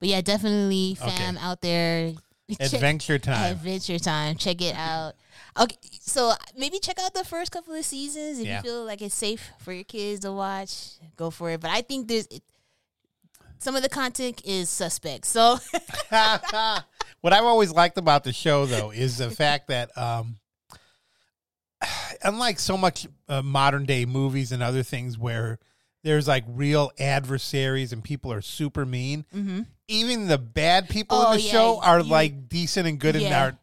But 0.00 0.08
yeah, 0.08 0.20
definitely 0.20 0.96
Okay. 1.00 1.10
fam 1.16 1.38
out 1.38 1.60
there. 1.60 2.12
check- 2.50 2.72
Adventure 2.72 3.18
time. 3.20 3.52
Adventure 3.52 3.98
Time. 4.00 4.36
Check 4.36 4.60
it 4.60 4.74
out. 4.76 5.12
Okay, 5.60 5.76
so 6.00 6.32
maybe 6.56 6.78
check 6.80 6.98
out 7.00 7.14
the 7.14 7.24
first 7.24 7.52
couple 7.52 7.74
of 7.74 7.84
seasons 7.84 8.38
if 8.40 8.46
Yeah. 8.46 8.56
you 8.56 8.62
feel 8.62 8.84
like 8.84 9.00
it's 9.02 9.14
safe 9.14 9.50
for 9.60 9.72
your 9.72 9.84
kids 9.84 10.20
to 10.20 10.32
watch. 10.32 10.94
Go 11.16 11.30
for 11.30 11.50
it. 11.50 11.60
But 11.60 11.70
I 11.70 11.82
think 11.82 12.08
there's 12.08 12.26
it, 12.26 12.42
some 13.62 13.76
of 13.76 13.82
the 13.82 13.88
content 13.88 14.42
is 14.44 14.68
suspect. 14.68 15.24
So 15.26 15.58
what 17.20 17.32
I've 17.32 17.44
always 17.44 17.70
liked 17.72 17.96
about 17.96 18.24
the 18.24 18.32
show, 18.32 18.66
though, 18.66 18.90
is 18.90 19.18
the 19.18 19.30
fact 19.30 19.68
that, 19.68 19.96
um, 19.96 20.36
unlike 22.22 22.58
so 22.58 22.76
much 22.76 23.06
uh, 23.28 23.42
modern 23.42 23.84
day 23.84 24.04
movies 24.04 24.52
and 24.52 24.62
other 24.62 24.82
things 24.82 25.16
where 25.18 25.58
there's 26.02 26.26
like 26.26 26.44
real 26.48 26.90
adversaries 26.98 27.92
and 27.92 28.02
people 28.02 28.32
are 28.32 28.40
super 28.42 28.84
mean, 28.84 29.24
even 29.88 30.26
the 30.26 30.38
bad 30.38 30.88
people 30.88 31.18
Oh, 31.18 31.30
in 31.32 31.36
the 31.38 31.42
yeah, 31.44 31.52
show 31.52 31.80
are 31.80 32.00
you- 32.00 32.10
like 32.10 32.48
decent 32.48 32.88
and 32.88 32.98
good 32.98 33.14
Yeah. 33.14 33.26
and 33.26 33.34
are 33.36 33.58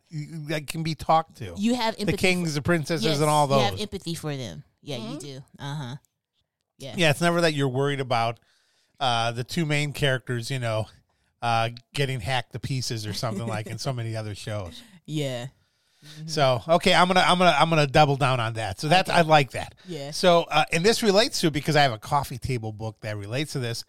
that 0.47 0.67
can 0.67 0.81
be 0.81 0.95
talked 0.95 1.37
to. 1.37 1.53
you 1.57 1.75
have 1.75 1.95
the 1.95 2.01
empathy. 2.01 2.17
kings, 2.17 2.55
the 2.55 2.61
princesses, 2.61 3.05
yes, 3.05 3.19
and 3.19 3.29
all 3.29 3.47
those. 3.47 3.59
You 3.59 3.65
have 3.71 3.79
empathy 3.81 4.15
for 4.15 4.35
them. 4.35 4.63
Yeah, 4.81 4.97
you 4.97 5.19
do. 5.19 5.39
Uh 5.59 5.75
huh. 5.75 5.95
Yeah. 6.77 6.95
Yeah, 6.97 7.09
it's 7.11 7.21
never 7.21 7.41
that 7.41 7.53
you're 7.53 7.67
worried 7.67 7.99
about 7.99 8.39
uh, 8.99 9.31
the 9.31 9.43
two 9.43 9.65
main 9.65 9.93
characters, 9.93 10.49
you 10.51 10.59
know, 10.59 10.87
uh, 11.41 11.69
getting 11.93 12.19
hacked 12.19 12.53
to 12.53 12.59
pieces 12.59 13.05
or 13.05 13.13
something 13.13 13.47
like 13.47 13.67
in 13.67 13.77
so 13.77 13.93
many 13.93 14.15
other 14.15 14.35
shows. 14.35 14.81
Yeah. 15.05 15.47
So 16.27 16.61
okay, 16.67 16.93
I'm 16.93 17.07
gonna 17.07 17.21
I'm 17.21 17.39
gonna 17.39 17.55
I'm 17.59 17.69
gonna 17.69 17.87
double 17.87 18.15
down 18.15 18.39
on 18.39 18.53
that. 18.53 18.79
So 18.79 18.87
that's 18.87 19.09
I 19.09 19.21
like 19.21 19.51
that. 19.51 19.73
Yeah. 19.87 20.11
So 20.11 20.45
uh, 20.49 20.65
and 20.71 20.85
this 20.85 21.01
relates 21.03 21.41
to 21.41 21.49
because 21.51 21.75
I 21.75 21.81
have 21.81 21.91
a 21.91 21.97
coffee 21.97 22.37
table 22.37 22.71
book 22.71 22.97
that 23.01 23.17
relates 23.17 23.53
to 23.53 23.59
this. 23.59 23.83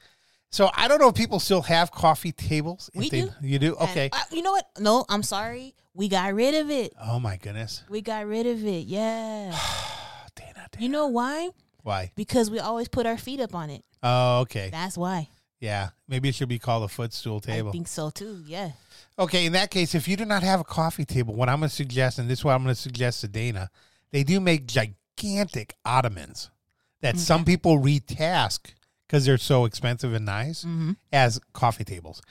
So 0.51 0.71
I 0.75 0.89
don't 0.89 0.99
know 0.99 1.09
if 1.11 1.15
people 1.15 1.39
still 1.39 1.63
have 1.63 1.93
coffee 1.93 2.33
tables. 2.33 2.89
We 2.95 3.11
they, 3.11 3.21
do. 3.21 3.31
You 3.43 3.59
do? 3.59 3.77
And, 3.79 3.91
Okay. 3.91 4.11
uh, 4.13 4.19
you 4.33 4.43
know 4.43 4.53
what? 4.53 4.67
No, 4.79 5.05
I'm 5.09 5.23
sorry. 5.23 5.75
We 5.95 6.09
got 6.09 6.33
rid 6.35 6.55
of 6.55 6.71
it. 6.71 6.95
oh 7.01 7.21
my 7.21 7.37
goodness, 7.37 7.83
We 7.91 8.01
got 8.01 8.27
rid 8.27 8.47
of 8.47 8.65
it. 8.65 8.87
Yeah. 8.87 9.51
Dana, 10.35 10.69
Dana. 10.73 10.83
you 10.83 10.89
know 10.89 11.07
why? 11.07 11.51
Why? 11.83 12.13
Because 12.15 12.51
we 12.51 12.59
always 12.59 12.89
put 12.89 13.07
our 13.07 13.19
feet 13.19 13.41
up 13.41 13.55
on 13.55 13.71
it. 13.71 13.85
Oh, 14.03 14.41
okay. 14.41 14.71
That's 14.71 14.97
why. 14.97 15.29
Yeah, 15.61 15.91
maybe 16.09 16.31
it 16.31 16.35
should 16.35 16.49
be 16.49 16.59
called 16.59 16.85
a 16.85 16.89
footstool 16.89 17.41
table. 17.41 17.69
I 17.69 17.73
think 17.73 17.87
so 17.87 18.09
too. 18.09 18.43
Yeah. 18.47 18.73
Okay, 19.19 19.45
in 19.45 19.53
that 19.53 19.71
case, 19.71 19.95
if 19.95 20.09
you 20.09 20.17
do 20.17 20.25
not 20.25 20.43
have 20.43 20.61
a 20.61 20.65
coffee 20.65 21.05
table, 21.05 21.35
what 21.35 21.51
I'm 21.51 21.59
going 21.59 21.69
to 21.69 21.75
suggest, 21.75 22.19
and 22.19 22.31
this 22.31 22.39
is 22.39 22.45
what 22.45 22.55
I'm 22.55 22.63
going 22.63 22.75
to 22.75 22.81
suggest 22.81 23.21
to 23.21 23.29
Dana, 23.29 23.71
they 24.11 24.25
do 24.25 24.41
make 24.41 24.67
gigantic 24.67 25.75
ottomans 25.85 26.51
that 27.03 27.17
mm-hmm. 27.17 27.21
some 27.21 27.45
people 27.45 27.79
retask 27.79 28.73
because 29.07 29.27
they're 29.27 29.37
so 29.37 29.67
expensive 29.67 30.15
and 30.15 30.25
nice 30.25 30.61
mm-hmm. 30.61 30.93
as 31.13 31.39
coffee 31.53 31.85
tables. 31.85 32.23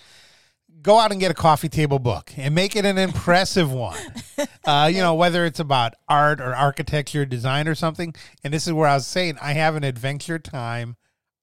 Go 0.82 0.98
out 0.98 1.12
and 1.12 1.20
get 1.20 1.30
a 1.30 1.34
coffee 1.34 1.68
table 1.70 2.00
book 2.00 2.32
and 2.38 2.56
make 2.56 2.76
it 2.76 2.86
an 2.86 2.98
impressive 3.10 3.72
one. 3.72 3.98
Uh, 4.66 4.90
you 4.92 5.00
know, 5.00 5.14
whether 5.16 5.46
it's 5.46 5.60
about 5.60 5.94
art 6.08 6.40
or 6.40 6.56
architecture, 6.56 7.26
design, 7.26 7.68
or 7.68 7.76
something. 7.76 8.14
And 8.44 8.54
this 8.54 8.66
is 8.68 8.74
where 8.74 8.88
I 8.88 8.94
was 8.94 9.06
saying 9.06 9.38
I 9.42 9.54
have 9.54 9.76
an 9.76 9.84
Adventure 9.84 10.40
Time 10.40 10.96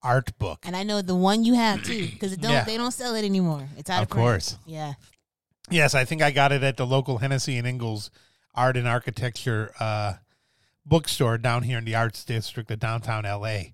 art 0.03 0.37
book. 0.38 0.61
And 0.64 0.75
I 0.77 0.85
know 0.85 1.03
the 1.03 1.14
one 1.16 1.44
you 1.44 1.55
have 1.55 1.83
too, 1.83 2.07
because 2.07 2.37
don't 2.37 2.51
Yeah. 2.53 2.64
they 2.64 2.77
don't 2.77 2.92
sell 2.92 3.14
it 3.14 3.25
anymore. 3.25 3.68
It's 3.77 3.90
out 3.90 3.99
of, 3.99 4.03
Of 4.05 4.11
course. 4.11 4.57
Yeah. 4.64 4.94
Yes, 5.68 5.94
I 5.94 6.05
think 6.05 6.22
I 6.22 6.31
got 6.31 6.53
it 6.53 6.62
at 6.62 6.77
the 6.77 6.87
local 6.87 7.18
Hennessey 7.18 7.59
and 7.59 7.66
Ingalls 7.66 8.11
Art 8.55 8.77
and 8.77 8.87
Architecture 8.87 9.72
uh, 9.81 10.14
bookstore 10.87 11.37
down 11.38 11.64
here 11.64 11.77
in 11.79 11.85
the 11.85 11.94
Arts 11.96 12.25
District 12.25 12.70
of 12.70 12.79
downtown 12.79 13.25
LA. 13.25 13.72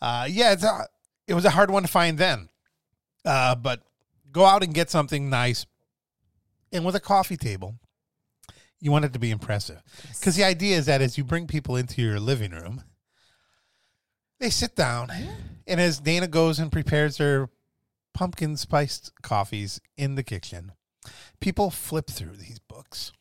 Uh, 0.00 0.26
yeah, 0.30 0.52
it's 0.52 0.62
a, 0.64 0.86
it 1.26 1.34
was 1.34 1.44
a 1.44 1.50
hard 1.50 1.70
one 1.70 1.82
to 1.82 1.88
find 1.88 2.16
then, 2.16 2.48
uh, 3.24 3.54
but 3.56 3.82
go 4.32 4.44
out 4.44 4.62
and 4.62 4.74
get 4.74 4.90
something 4.90 5.28
nice, 5.30 5.66
and 6.72 6.84
with 6.84 6.94
a 6.96 7.00
coffee 7.00 7.36
table, 7.36 7.76
you 8.80 8.90
want 8.90 9.04
it 9.04 9.12
to 9.12 9.18
be 9.18 9.30
impressive. 9.30 9.82
Because 10.18 10.34
the 10.36 10.44
idea 10.44 10.76
is 10.76 10.86
that 10.86 11.00
as 11.02 11.16
you 11.18 11.24
bring 11.24 11.46
people 11.46 11.76
into 11.76 12.02
your 12.02 12.18
living 12.18 12.50
room, 12.52 12.82
they 14.40 14.50
sit 14.50 14.74
down, 14.74 15.10
and 15.66 15.80
as 15.80 16.00
Dana 16.00 16.26
goes 16.26 16.58
and 16.58 16.72
prepares 16.72 17.18
her 17.18 17.48
pumpkin 18.14 18.56
spiced 18.56 19.12
coffees 19.22 19.80
in 19.96 20.16
the 20.16 20.22
kitchen, 20.22 20.72
people 21.40 21.70
flip 21.70 22.08
through 22.08 22.36
these 22.36 22.58
books. 22.58 23.12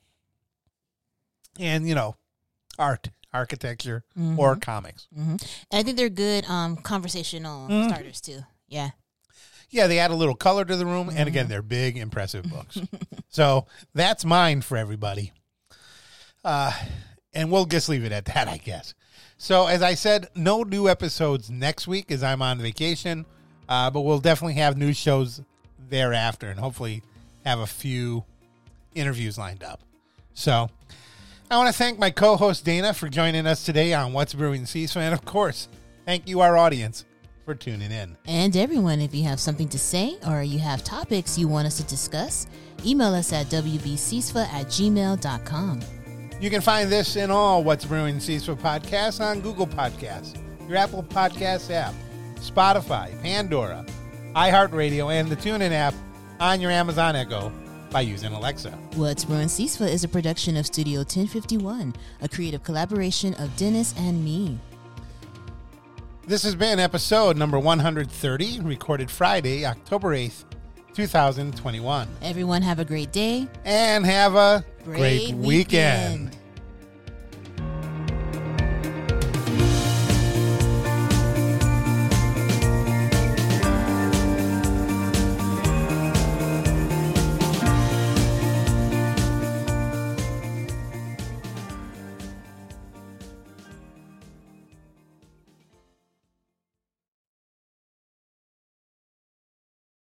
And, 1.59 1.87
you 1.87 1.93
know, 1.95 2.15
art, 2.79 3.09
architecture, 3.33 4.03
or 4.37 4.55
comics. 4.55 5.07
hmm 5.13 5.31
And 5.31 5.39
I 5.73 5.83
think 5.83 5.97
they're 5.97 6.09
good 6.09 6.45
um 6.45 6.77
conversational 6.77 7.67
Mm-hmm. 7.69 7.89
starters 7.89 8.21
too. 8.21 8.41
Yeah. 8.67 8.91
Yeah, 9.71 9.87
they 9.87 9.99
add 9.99 10.11
a 10.11 10.15
little 10.15 10.35
color 10.35 10.65
to 10.65 10.75
the 10.75 10.85
room. 10.85 11.09
And 11.13 11.27
again, 11.27 11.47
they're 11.47 11.61
big, 11.61 11.97
impressive 11.97 12.43
books. 12.43 12.77
so 13.29 13.65
that's 13.93 14.25
mine 14.25 14.61
for 14.61 14.77
everybody. 14.77 15.31
Uh, 16.43 16.73
and 17.33 17.49
we'll 17.49 17.65
just 17.65 17.87
leave 17.87 18.03
it 18.03 18.11
at 18.11 18.25
that, 18.25 18.47
I 18.47 18.57
guess. 18.57 18.93
So, 19.37 19.65
as 19.65 19.81
I 19.81 19.95
said, 19.95 20.27
no 20.35 20.61
new 20.63 20.87
episodes 20.87 21.49
next 21.49 21.87
week 21.87 22.11
as 22.11 22.21
I'm 22.21 22.41
on 22.41 22.59
vacation, 22.59 23.25
uh, 23.67 23.89
but 23.89 24.01
we'll 24.01 24.19
definitely 24.19 24.55
have 24.55 24.77
new 24.77 24.93
shows 24.93 25.41
thereafter 25.89 26.49
and 26.49 26.59
hopefully 26.59 27.01
have 27.43 27.59
a 27.59 27.65
few 27.65 28.23
interviews 28.93 29.37
lined 29.37 29.63
up. 29.63 29.81
So, 30.33 30.69
I 31.49 31.57
want 31.57 31.67
to 31.67 31.73
thank 31.73 31.97
my 31.97 32.11
co 32.11 32.35
host 32.35 32.65
Dana 32.65 32.93
for 32.93 33.09
joining 33.09 33.47
us 33.47 33.65
today 33.65 33.93
on 33.93 34.13
What's 34.13 34.33
Brewing 34.33 34.63
CISA. 34.63 34.97
And 34.97 35.13
of 35.13 35.25
course, 35.25 35.69
thank 36.05 36.27
you, 36.27 36.41
our 36.41 36.55
audience, 36.55 37.03
for 37.51 37.55
tuning 37.55 37.91
in. 37.91 38.15
And 38.25 38.55
everyone, 38.55 39.01
if 39.01 39.13
you 39.13 39.23
have 39.25 39.39
something 39.39 39.67
to 39.69 39.79
say 39.79 40.17
or 40.27 40.41
you 40.41 40.59
have 40.59 40.83
topics 40.83 41.37
you 41.37 41.47
want 41.49 41.67
us 41.67 41.77
to 41.77 41.83
discuss, 41.83 42.47
email 42.85 43.13
us 43.13 43.33
at 43.33 43.47
wbcsfa 43.47 44.47
at 44.47 44.67
gmail.com. 44.67 45.81
You 46.39 46.49
can 46.49 46.61
find 46.61 46.89
this 46.89 47.17
and 47.17 47.31
all 47.31 47.63
What's 47.63 47.85
Brewing 47.85 48.15
CISA 48.15 48.55
podcasts 48.57 49.19
on 49.19 49.41
Google 49.41 49.67
Podcasts, 49.67 50.37
your 50.67 50.77
Apple 50.77 51.03
Podcasts 51.03 51.69
app, 51.69 51.93
Spotify, 52.35 53.21
Pandora, 53.21 53.85
iHeartRadio, 54.33 55.13
and 55.13 55.29
the 55.29 55.35
TuneIn 55.35 55.71
app 55.71 55.93
on 56.39 56.61
your 56.61 56.71
Amazon 56.71 57.15
Echo 57.15 57.51
by 57.91 58.01
using 58.01 58.31
Alexa. 58.31 58.71
What's 58.95 59.25
Brewing 59.25 59.49
CISFA 59.49 59.89
is 59.89 60.05
a 60.05 60.07
production 60.07 60.55
of 60.55 60.65
Studio 60.65 60.99
1051, 60.99 61.95
a 62.21 62.29
creative 62.29 62.63
collaboration 62.63 63.33
of 63.35 63.55
Dennis 63.57 63.93
and 63.97 64.23
me. 64.23 64.57
This 66.27 66.43
has 66.43 66.55
been 66.55 66.79
episode 66.79 67.35
number 67.35 67.57
130, 67.59 68.59
recorded 68.61 69.09
Friday, 69.09 69.65
October 69.65 70.09
8th, 70.15 70.45
2021. 70.93 72.07
Everyone 72.21 72.61
have 72.61 72.79
a 72.79 72.85
great 72.85 73.11
day. 73.11 73.47
And 73.65 74.05
have 74.05 74.35
a 74.35 74.63
Great, 74.83 75.31
great 75.31 75.35
weekend. 75.35 76.37